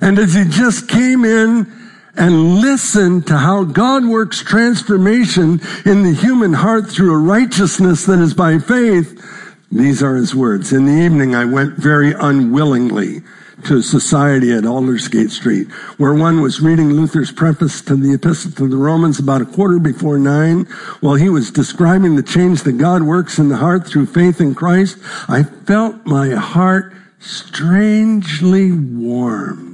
And 0.00 0.18
as 0.18 0.34
he 0.34 0.44
just 0.44 0.88
came 0.88 1.24
in 1.24 1.81
and 2.16 2.60
listen 2.60 3.22
to 3.22 3.38
how 3.38 3.64
God 3.64 4.04
works 4.04 4.42
transformation 4.42 5.60
in 5.84 6.02
the 6.02 6.14
human 6.14 6.52
heart 6.52 6.90
through 6.90 7.12
a 7.14 7.18
righteousness 7.18 8.06
that 8.06 8.18
is 8.18 8.34
by 8.34 8.58
faith, 8.58 9.20
these 9.70 10.02
are 10.02 10.16
his 10.16 10.34
words. 10.34 10.72
In 10.72 10.84
the 10.84 10.92
evening, 10.92 11.34
I 11.34 11.46
went 11.46 11.76
very 11.76 12.12
unwillingly 12.12 13.22
to 13.64 13.78
a 13.78 13.82
society 13.82 14.52
at 14.52 14.66
Aldersgate 14.66 15.30
Street, 15.30 15.70
where 15.96 16.12
one 16.12 16.40
was 16.40 16.60
reading 16.60 16.92
Luther's 16.92 17.32
preface 17.32 17.80
to 17.82 17.96
the 17.96 18.12
Epistle 18.12 18.50
to 18.52 18.68
the 18.68 18.76
Romans 18.76 19.18
about 19.18 19.40
a 19.40 19.46
quarter 19.46 19.78
before 19.78 20.18
nine. 20.18 20.64
While 21.00 21.14
he 21.14 21.28
was 21.28 21.50
describing 21.50 22.16
the 22.16 22.22
change 22.22 22.62
that 22.64 22.72
God 22.72 23.02
works 23.02 23.38
in 23.38 23.48
the 23.48 23.56
heart 23.56 23.86
through 23.86 24.06
faith 24.06 24.40
in 24.40 24.54
Christ, 24.54 24.98
I 25.28 25.44
felt 25.44 26.04
my 26.04 26.30
heart 26.30 26.92
strangely 27.20 28.72
warmed. 28.72 29.71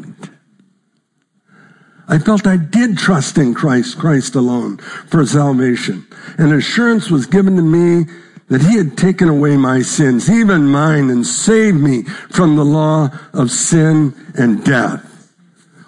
I 2.08 2.18
felt 2.18 2.46
I 2.46 2.56
did 2.56 2.96
trust 2.96 3.36
in 3.36 3.54
Christ, 3.54 3.98
Christ 3.98 4.34
alone, 4.34 4.78
for 4.78 5.26
salvation. 5.26 6.06
And 6.38 6.52
assurance 6.52 7.10
was 7.10 7.26
given 7.26 7.56
to 7.56 7.62
me 7.62 8.10
that 8.48 8.62
he 8.62 8.78
had 8.78 8.96
taken 8.96 9.28
away 9.28 9.58
my 9.58 9.82
sins, 9.82 10.30
even 10.30 10.66
mine, 10.66 11.10
and 11.10 11.26
saved 11.26 11.78
me 11.78 12.04
from 12.30 12.56
the 12.56 12.64
law 12.64 13.10
of 13.34 13.50
sin 13.50 14.14
and 14.34 14.64
death. 14.64 15.04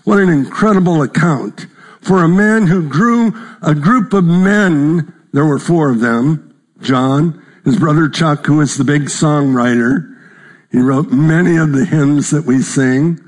What 0.04 0.18
an 0.18 0.28
incredible 0.28 1.02
account 1.02 1.66
for 2.02 2.22
a 2.22 2.28
man 2.28 2.66
who 2.66 2.88
grew 2.88 3.33
a 3.62 3.74
group 3.74 4.12
of 4.12 4.24
men. 4.24 5.14
There 5.33 5.46
were 5.46 5.59
four 5.59 5.90
of 5.90 6.00
them. 6.00 6.54
John, 6.83 7.42
his 7.64 7.78
brother 7.78 8.09
Chuck, 8.09 8.44
who 8.46 8.59
was 8.59 8.76
the 8.76 8.85
big 8.85 9.04
songwriter. 9.04 10.06
He 10.70 10.78
wrote 10.80 11.11
many 11.11 11.56
of 11.56 11.72
the 11.72 11.85
hymns 11.85 12.30
that 12.30 12.44
we 12.44 12.61
sing. 12.61 13.20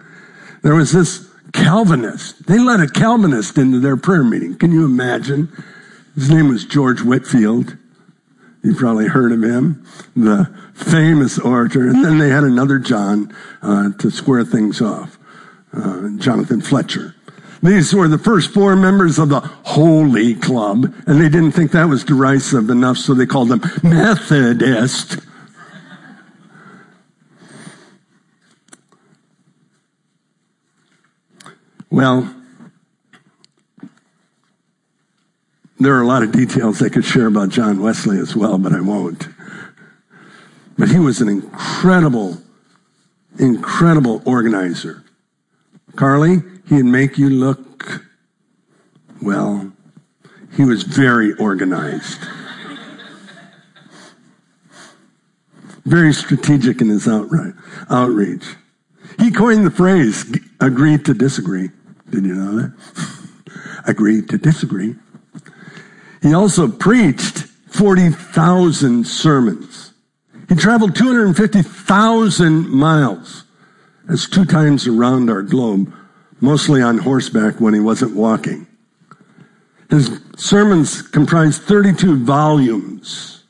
There 0.62 0.74
was 0.74 0.92
this 0.92 1.31
Calvinist. 1.52 2.46
They 2.46 2.58
let 2.58 2.80
a 2.80 2.88
Calvinist 2.88 3.58
into 3.58 3.78
their 3.78 3.96
prayer 3.96 4.24
meeting. 4.24 4.56
Can 4.56 4.72
you 4.72 4.84
imagine? 4.84 5.52
His 6.14 6.30
name 6.30 6.48
was 6.48 6.64
George 6.64 7.02
Whitefield. 7.02 7.76
You've 8.62 8.78
probably 8.78 9.08
heard 9.08 9.32
of 9.32 9.42
him, 9.42 9.84
the 10.14 10.48
famous 10.74 11.38
orator. 11.38 11.88
And 11.88 12.04
then 12.04 12.18
they 12.18 12.28
had 12.28 12.44
another 12.44 12.78
John 12.78 13.34
uh, 13.60 13.90
to 13.98 14.10
square 14.10 14.44
things 14.44 14.80
off, 14.80 15.18
uh, 15.72 16.10
Jonathan 16.18 16.60
Fletcher. 16.60 17.14
These 17.62 17.94
were 17.94 18.08
the 18.08 18.18
first 18.18 18.50
four 18.52 18.74
members 18.74 19.18
of 19.18 19.28
the 19.28 19.40
Holy 19.40 20.34
Club, 20.34 20.92
and 21.06 21.20
they 21.20 21.28
didn't 21.28 21.52
think 21.52 21.70
that 21.72 21.88
was 21.88 22.02
derisive 22.04 22.70
enough, 22.70 22.98
so 22.98 23.14
they 23.14 23.26
called 23.26 23.48
them 23.48 23.62
Methodist. 23.82 25.18
Well, 31.92 32.34
There 35.78 35.94
are 35.94 36.00
a 36.00 36.06
lot 36.06 36.22
of 36.22 36.30
details 36.30 36.80
I 36.80 36.88
could 36.88 37.04
share 37.04 37.26
about 37.26 37.48
John 37.48 37.82
Wesley 37.82 38.16
as 38.18 38.36
well, 38.36 38.56
but 38.56 38.72
I 38.72 38.80
won't. 38.80 39.26
But 40.78 40.90
he 40.90 41.00
was 41.00 41.20
an 41.20 41.28
incredible, 41.28 42.38
incredible 43.36 44.22
organizer. 44.24 45.02
Carly, 45.96 46.36
he'd 46.68 46.84
make 46.84 47.18
you 47.18 47.28
look, 47.28 48.04
well, 49.20 49.72
he 50.56 50.64
was 50.64 50.84
very 50.84 51.32
organized. 51.34 52.20
very 55.84 56.12
strategic 56.12 56.80
in 56.80 56.88
his 56.90 57.08
outright, 57.08 57.54
outreach. 57.90 58.54
He 59.18 59.32
coined 59.32 59.66
the 59.66 59.70
phrase, 59.72 60.24
agree 60.60 60.96
to 60.98 61.12
disagree. 61.12 61.70
Did 62.12 62.26
you 62.26 62.34
know 62.34 62.56
that? 62.60 62.72
agree 63.84 64.22
to 64.22 64.38
disagree. 64.38 64.94
He 66.22 66.34
also 66.34 66.68
preached 66.68 67.38
40,000 67.68 69.06
sermons. 69.06 69.92
He 70.48 70.54
traveled 70.54 70.94
250,000 70.94 72.68
miles. 72.68 73.44
That's 74.04 74.28
two 74.28 74.44
times 74.44 74.86
around 74.86 75.30
our 75.30 75.42
globe, 75.42 75.92
mostly 76.40 76.82
on 76.82 76.98
horseback 76.98 77.60
when 77.60 77.74
he 77.74 77.80
wasn't 77.80 78.14
walking. 78.14 78.66
His 79.90 80.20
sermons 80.36 81.02
comprise 81.02 81.58
32 81.58 82.24
volumes. 82.24 83.44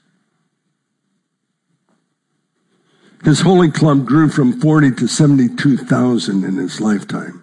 His 3.24 3.40
Holy 3.40 3.70
Club 3.70 4.04
grew 4.04 4.28
from 4.28 4.60
40 4.60 4.92
to 4.96 5.06
72,000 5.06 6.44
in 6.44 6.56
his 6.56 6.80
lifetime. 6.80 7.41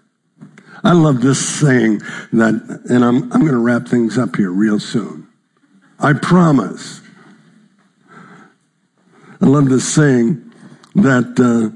I 0.84 0.94
love 0.94 1.22
this 1.22 1.46
saying 1.60 2.02
that, 2.34 2.82
and 2.90 3.04
I'm, 3.04 3.24
I'm 3.34 3.42
going 3.42 3.52
to 3.52 3.58
wrap 3.58 3.88
things 3.88 4.18
up 4.18 4.36
here 4.36 4.52
real 4.52 4.80
soon. 4.80 5.28
I 6.00 6.14
promise. 6.14 7.02
I 9.42 9.46
love 9.46 9.70
this 9.70 9.94
saying 9.94 10.52
that 10.96 11.40
uh, 11.40 11.76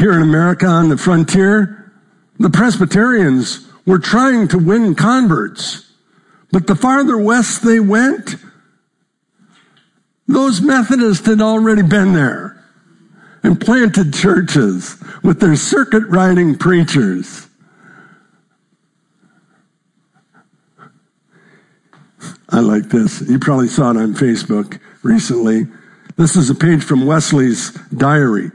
here 0.00 0.12
in 0.12 0.22
America 0.22 0.66
on 0.66 0.88
the 0.88 0.96
frontier, 0.96 1.92
the 2.38 2.50
Presbyterians 2.50 3.68
were 3.86 3.98
trying 3.98 4.48
to 4.48 4.58
win 4.58 4.94
converts. 4.94 5.90
But 6.50 6.66
the 6.66 6.76
farther 6.76 7.18
west 7.18 7.62
they 7.62 7.80
went, 7.80 8.36
those 10.26 10.60
Methodists 10.60 11.26
had 11.26 11.40
already 11.40 11.82
been 11.82 12.12
there. 12.12 12.54
and 13.42 13.60
planted 13.60 14.12
churches 14.12 14.96
with 15.22 15.40
their 15.40 15.56
circuit 15.56 16.06
riding 16.08 16.56
preachers. 16.56 17.47
I 22.50 22.60
like 22.60 22.88
this. 22.88 23.20
You 23.22 23.38
probably 23.38 23.68
saw 23.68 23.90
it 23.90 23.96
on 23.96 24.14
Facebook 24.14 24.80
recently. 25.02 25.66
This 26.16 26.34
is 26.34 26.48
a 26.48 26.54
page 26.54 26.82
from 26.82 27.06
Wesley's 27.06 27.72
diary. 27.94 28.50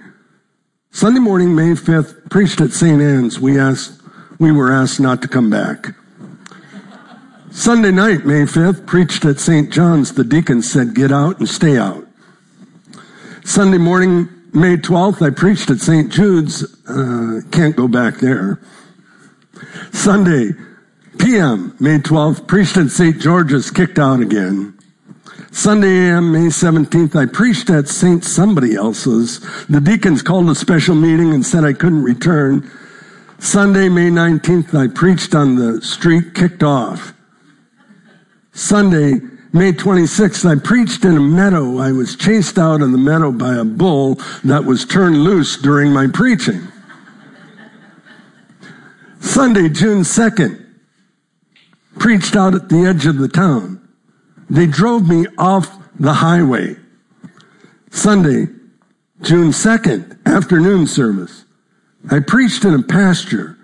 Sunday 0.92 1.20
morning, 1.20 1.56
May 1.56 1.72
5th, 1.72 2.30
preached 2.30 2.60
at 2.62 2.72
St. 2.72 3.02
Anne's. 3.02 3.40
We 3.40 3.60
asked, 3.60 4.02
we 4.40 4.52
were 4.52 4.72
asked 4.72 5.00
not 5.00 5.22
to 5.22 5.28
come 5.28 5.50
back. 5.50 5.96
Sunday 7.52 7.92
night, 7.92 8.26
May 8.26 8.44
5th, 8.44 8.88
preached 8.88 9.26
at 9.26 9.40
St. 9.40 9.72
John's. 9.72 10.14
The 10.14 10.24
deacon 10.24 10.64
said, 10.64 10.96
get 10.96 11.12
out 11.12 11.40
and 11.40 11.48
stay 11.48 11.78
out. 11.78 12.08
Sunday 13.44 13.78
morning, 13.78 14.28
May 14.54 14.78
12th, 14.78 15.22
I 15.26 15.30
preached 15.30 15.70
at 15.70 15.80
St. 15.80 16.12
Jude's. 16.12 16.64
Uh, 16.88 17.42
can't 17.52 17.76
go 17.76 17.88
back 17.88 18.18
there. 18.18 18.60
Sunday, 19.92 20.52
PM, 21.20 21.76
May 21.80 22.00
12th, 22.00 22.48
preached 22.48 22.78
at 22.78 22.90
St. 22.90 23.20
George's, 23.20 23.72
kicked 23.72 24.00
out 24.00 24.20
again. 24.20 24.78
Sunday 25.52 26.10
AM, 26.10 26.32
May 26.32 26.48
17th, 26.48 27.16
I 27.16 27.26
preached 27.28 27.70
at 27.70 27.88
St. 27.88 28.24
Somebody 28.24 28.76
Else's. 28.76 29.40
The 29.68 29.80
deacons 29.80 30.24
called 30.24 30.50
a 30.50 30.56
special 30.56 30.96
meeting 30.96 31.34
and 31.34 31.46
said 31.46 31.64
I 31.64 31.74
couldn't 31.74 32.04
return. 32.04 32.70
Sunday, 33.38 33.90
May 33.90 34.10
19th, 34.10 34.74
I 34.74 34.88
preached 34.88 35.36
on 35.36 35.56
the 35.56 35.82
street, 35.82 36.34
kicked 36.34 36.64
off. 36.64 37.14
Sunday, 38.54 39.20
May 39.52 39.74
26th, 39.74 40.50
I 40.50 40.60
preached 40.60 41.06
in 41.06 41.18
a 41.18 41.22
meadow. 41.22 41.78
I 41.78 41.92
was 41.92 42.16
chased 42.16 42.58
out 42.58 42.82
of 42.82 42.92
the 42.92 42.98
meadow 42.98 43.32
by 43.32 43.56
a 43.56 43.64
bull 43.64 44.16
that 44.44 44.66
was 44.66 44.86
turned 44.86 45.24
loose 45.24 45.58
during 45.58 45.92
my 45.92 46.08
preaching. 46.08 46.68
Sunday, 49.20 49.70
June 49.70 50.02
2nd, 50.02 50.63
preached 52.00 52.36
out 52.36 52.56
at 52.56 52.70
the 52.70 52.86
edge 52.86 53.06
of 53.06 53.18
the 53.18 53.28
town. 53.28 53.80
They 54.50 54.68
drove 54.68 55.08
me 55.08 55.26
off 55.38 55.78
the 56.00 56.14
highway. 56.14 56.76
Sunday, 57.92 58.48
June 59.22 59.50
2nd, 59.50 60.26
afternoon 60.26 60.88
service. 60.88 61.46
I 62.12 62.20
preached 62.20 62.66
in 62.66 62.74
a 62.74 62.84
pasture. 62.84 63.58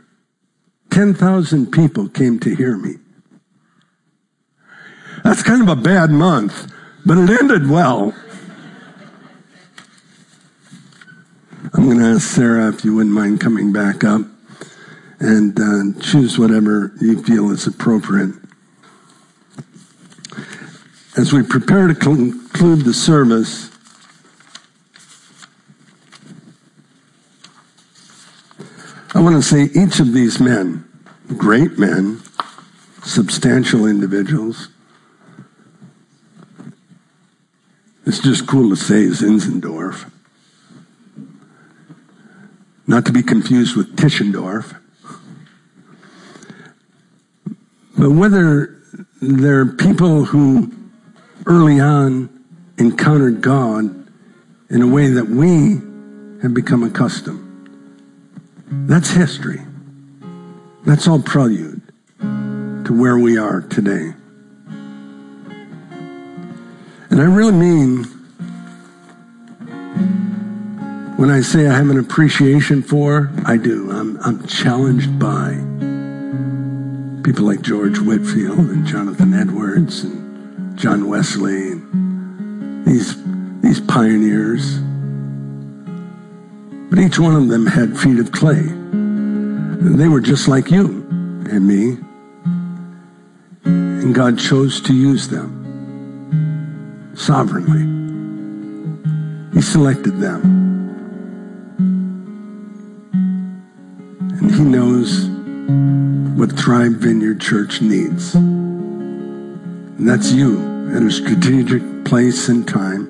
10,000 0.92 1.72
people 1.72 2.08
came 2.10 2.40
to 2.40 2.56
hear 2.56 2.78
me. 2.78 2.96
That's 5.24 5.44
kind 5.44 5.62
of 5.62 5.68
a 5.68 5.76
bad 5.76 6.10
month, 6.10 6.72
but 7.06 7.18
it 7.18 7.30
ended 7.30 7.70
well. 7.70 8.14
I'm 11.74 11.86
going 11.86 12.00
to 12.00 12.06
ask 12.06 12.28
Sarah 12.28 12.70
if 12.70 12.86
you 12.86 12.96
wouldn't 12.96 13.14
mind 13.14 13.42
coming 13.42 13.74
back 13.74 14.04
up 14.04 14.22
and 15.20 15.60
uh, 15.60 16.02
choose 16.02 16.40
whatever 16.40 16.94
you 17.02 17.22
feel 17.24 17.52
is 17.52 17.68
appropriate. 17.68 18.34
As 21.18 21.34
we 21.34 21.44
prepare 21.44 21.88
to 21.88 21.96
conclude 21.96 22.86
the 22.86 22.94
service, 22.94 23.70
I 29.14 29.22
want 29.22 29.36
to 29.36 29.42
say 29.42 29.64
each 29.64 30.00
of 30.00 30.14
these 30.14 30.40
men, 30.40 30.88
great 31.36 31.78
men, 31.78 32.22
substantial 33.04 33.86
individuals, 33.86 34.70
it's 38.06 38.20
just 38.20 38.48
cool 38.48 38.70
to 38.70 38.76
say 38.76 39.08
Zinzendorf. 39.08 40.10
Not 42.88 43.06
to 43.06 43.12
be 43.12 43.22
confused 43.22 43.76
with 43.76 43.96
Tischendorf. 43.96 44.80
But 48.00 48.12
whether 48.12 48.80
they're 49.22 49.66
people 49.66 50.24
who 50.24 50.72
early 51.46 51.82
on 51.82 52.30
encountered 52.78 53.42
God 53.42 54.08
in 54.70 54.82
a 54.82 54.88
way 54.88 55.10
that 55.10 55.28
we 55.28 55.82
have 56.42 56.54
become 56.54 56.84
accustomed. 56.84 57.46
That's 58.88 59.10
history. 59.10 59.60
That's 60.86 61.10
all 61.10 61.22
prelude 61.22 61.82
to 62.20 62.98
where 62.98 63.18
we 63.18 63.38
are 63.38 63.62
today. 63.62 64.14
And 67.10 67.20
I 67.20 67.26
really 67.26 67.52
mean 67.52 68.06
when 71.18 71.30
I 71.30 71.42
say 71.42 71.68
I 71.68 71.76
have 71.76 71.90
an 71.90 72.00
appreciation 72.00 72.82
for, 72.82 73.30
I 73.46 73.58
do. 73.58 73.92
I'm, 73.92 74.18
I'm 74.22 74.48
challenged 74.48 75.20
by 75.20 75.89
people 77.30 77.46
like 77.46 77.62
George 77.62 78.00
Whitefield 78.00 78.58
and 78.58 78.88
Jonathan 78.88 79.36
Edwards 79.36 80.04
and 80.04 80.76
John 80.76 81.08
Wesley, 81.08 81.74
and 81.74 82.84
these, 82.88 83.16
these 83.62 83.80
pioneers. 83.80 84.80
But 86.90 86.98
each 86.98 87.20
one 87.20 87.36
of 87.36 87.48
them 87.48 87.68
had 87.68 87.96
feet 87.96 88.18
of 88.18 88.32
clay. 88.32 88.58
And 88.58 90.00
they 90.00 90.08
were 90.08 90.22
just 90.22 90.48
like 90.48 90.72
you 90.72 90.86
and 91.52 91.68
me. 91.68 92.00
And 93.64 94.16
God 94.16 94.40
chose 94.40 94.82
to 94.82 94.94
use 94.96 95.28
them 95.28 97.14
sovereignly. 97.16 97.86
He 99.54 99.62
selected 99.62 100.18
them. 100.18 100.42
And 104.40 104.52
He 104.52 104.64
knows 104.64 105.30
what 106.50 106.60
Thrive 106.60 106.94
Vineyard 106.94 107.40
Church 107.40 107.82
needs. 107.82 108.34
And 108.34 110.00
that's 110.00 110.32
you 110.32 110.90
at 110.96 111.04
a 111.04 111.12
strategic 111.12 112.06
place 112.06 112.50
and 112.50 112.68
time. 112.68 113.08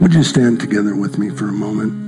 Would 0.00 0.14
you 0.14 0.22
stand 0.22 0.60
together 0.60 0.94
with 0.94 1.18
me 1.18 1.30
for 1.30 1.48
a 1.48 1.52
moment? 1.52 2.06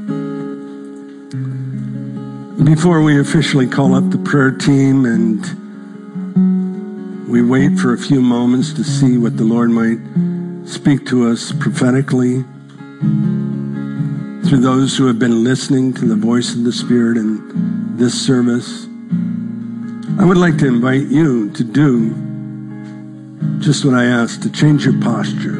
Before 2.64 3.02
we 3.02 3.18
officially 3.18 3.66
call 3.66 3.96
up 3.96 4.08
the 4.10 4.18
prayer 4.18 4.52
team 4.52 5.04
and 5.04 5.44
we 7.28 7.42
wait 7.42 7.76
for 7.78 7.92
a 7.94 7.98
few 7.98 8.20
moments 8.20 8.72
to 8.74 8.84
see 8.84 9.18
what 9.18 9.36
the 9.36 9.44
Lord 9.44 9.70
might 9.70 9.98
speak 10.68 11.06
to 11.06 11.28
us 11.28 11.50
prophetically 11.52 12.44
through 14.48 14.60
those 14.60 14.96
who 14.96 15.06
have 15.06 15.18
been 15.18 15.42
listening 15.42 15.92
to 15.94 16.06
the 16.06 16.14
voice 16.16 16.54
of 16.54 16.62
the 16.62 16.72
Spirit 16.72 17.16
in 17.16 17.96
this 17.96 18.14
service, 18.14 18.87
I 20.18 20.24
would 20.24 20.36
like 20.36 20.58
to 20.58 20.66
invite 20.66 21.06
you 21.06 21.48
to 21.52 21.62
do 21.62 22.10
just 23.60 23.84
what 23.84 23.94
I 23.94 24.04
asked, 24.06 24.42
to 24.42 24.50
change 24.50 24.84
your 24.84 25.00
posture. 25.00 25.54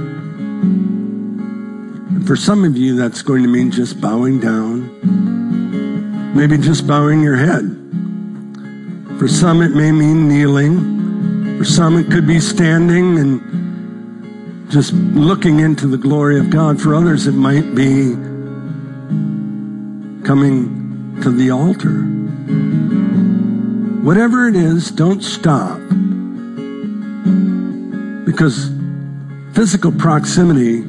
For 2.27 2.35
some 2.35 2.65
of 2.65 2.77
you, 2.77 2.97
that's 2.97 3.23
going 3.23 3.45
to 3.45 3.49
mean 3.49 3.71
just 3.71 4.01
bowing 4.01 4.41
down, 4.41 6.35
maybe 6.35 6.59
just 6.59 6.89
bowing 6.89 7.23
your 7.23 7.37
head. 7.37 7.63
For 9.21 9.29
some, 9.29 9.63
it 9.63 9.77
may 9.77 9.93
mean 9.93 10.29
kneeling. 10.29 11.57
For 11.59 11.65
some, 11.65 11.97
it 11.97 12.11
could 12.11 12.27
be 12.27 12.41
standing 12.41 13.17
and 13.21 14.71
just 14.73 14.93
looking 14.93 15.61
into 15.61 15.87
the 15.87 15.99
glory 15.99 16.37
of 16.37 16.51
God. 16.51 16.83
For 16.83 16.97
others, 16.97 17.29
it 17.29 17.33
might 17.33 17.77
be 17.77 18.15
coming 20.27 21.21
to 21.23 21.31
the 21.31 21.53
altar. 21.53 22.18
Whatever 24.09 24.49
it 24.49 24.57
is, 24.57 24.91
don't 24.91 25.23
stop. 25.23 25.79
Because 28.25 28.71
physical 29.53 29.93
proximity 29.93 30.81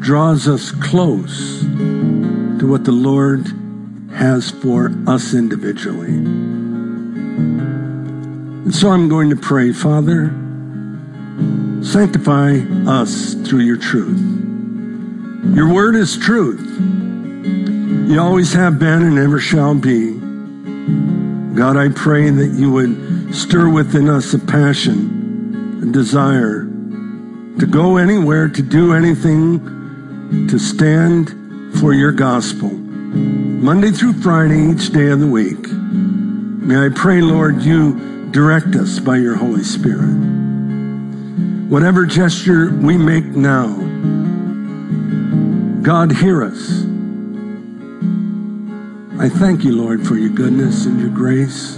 draws 0.00 0.46
us 0.46 0.70
close 0.70 1.62
to 1.62 2.66
what 2.68 2.84
the 2.84 2.92
Lord 2.92 3.46
has 4.12 4.50
for 4.50 4.92
us 5.06 5.32
individually. 5.32 6.12
And 8.64 8.74
so 8.74 8.90
I'm 8.90 9.08
going 9.08 9.30
to 9.30 9.36
pray, 9.36 9.72
Father, 9.72 10.28
sanctify 11.82 12.58
us 12.86 13.32
through 13.48 13.60
your 13.60 13.78
truth. 13.78 14.20
Your 15.56 15.72
word 15.72 15.96
is 15.96 16.18
truth. 16.18 16.60
You 18.10 18.20
always 18.20 18.52
have 18.52 18.78
been 18.78 19.04
and 19.04 19.18
ever 19.18 19.40
shall 19.40 19.74
be. 19.74 20.19
God, 21.54 21.76
I 21.76 21.88
pray 21.88 22.30
that 22.30 22.52
you 22.52 22.70
would 22.72 23.34
stir 23.34 23.68
within 23.68 24.08
us 24.08 24.34
a 24.34 24.38
passion, 24.38 25.82
a 25.82 25.92
desire 25.92 26.62
to 27.58 27.66
go 27.66 27.96
anywhere, 27.96 28.48
to 28.48 28.62
do 28.62 28.94
anything, 28.94 30.46
to 30.48 30.58
stand 30.58 31.30
for 31.80 31.92
your 31.92 32.12
gospel. 32.12 32.70
Monday 32.70 33.90
through 33.90 34.14
Friday, 34.14 34.70
each 34.70 34.92
day 34.92 35.08
of 35.08 35.20
the 35.20 35.26
week. 35.26 35.66
May 35.68 36.86
I 36.86 36.88
pray, 36.88 37.20
Lord, 37.20 37.62
you 37.62 38.30
direct 38.30 38.76
us 38.76 38.98
by 39.00 39.16
your 39.16 39.34
Holy 39.34 39.64
Spirit. 39.64 40.14
Whatever 41.68 42.06
gesture 42.06 42.70
we 42.70 42.96
make 42.96 43.24
now, 43.24 43.68
God, 45.82 46.12
hear 46.12 46.44
us. 46.44 46.79
I 49.20 49.28
thank 49.28 49.64
you, 49.64 49.76
Lord, 49.76 50.06
for 50.06 50.16
your 50.16 50.30
goodness 50.30 50.86
and 50.86 50.98
your 50.98 51.10
grace. 51.10 51.76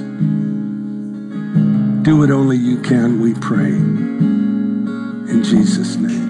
Do 2.05 2.17
what 2.17 2.31
only 2.31 2.57
you 2.57 2.81
can, 2.83 3.21
we 3.21 3.35
pray. 3.35 3.73
In 3.73 5.43
Jesus' 5.43 5.97
name. 5.97 6.22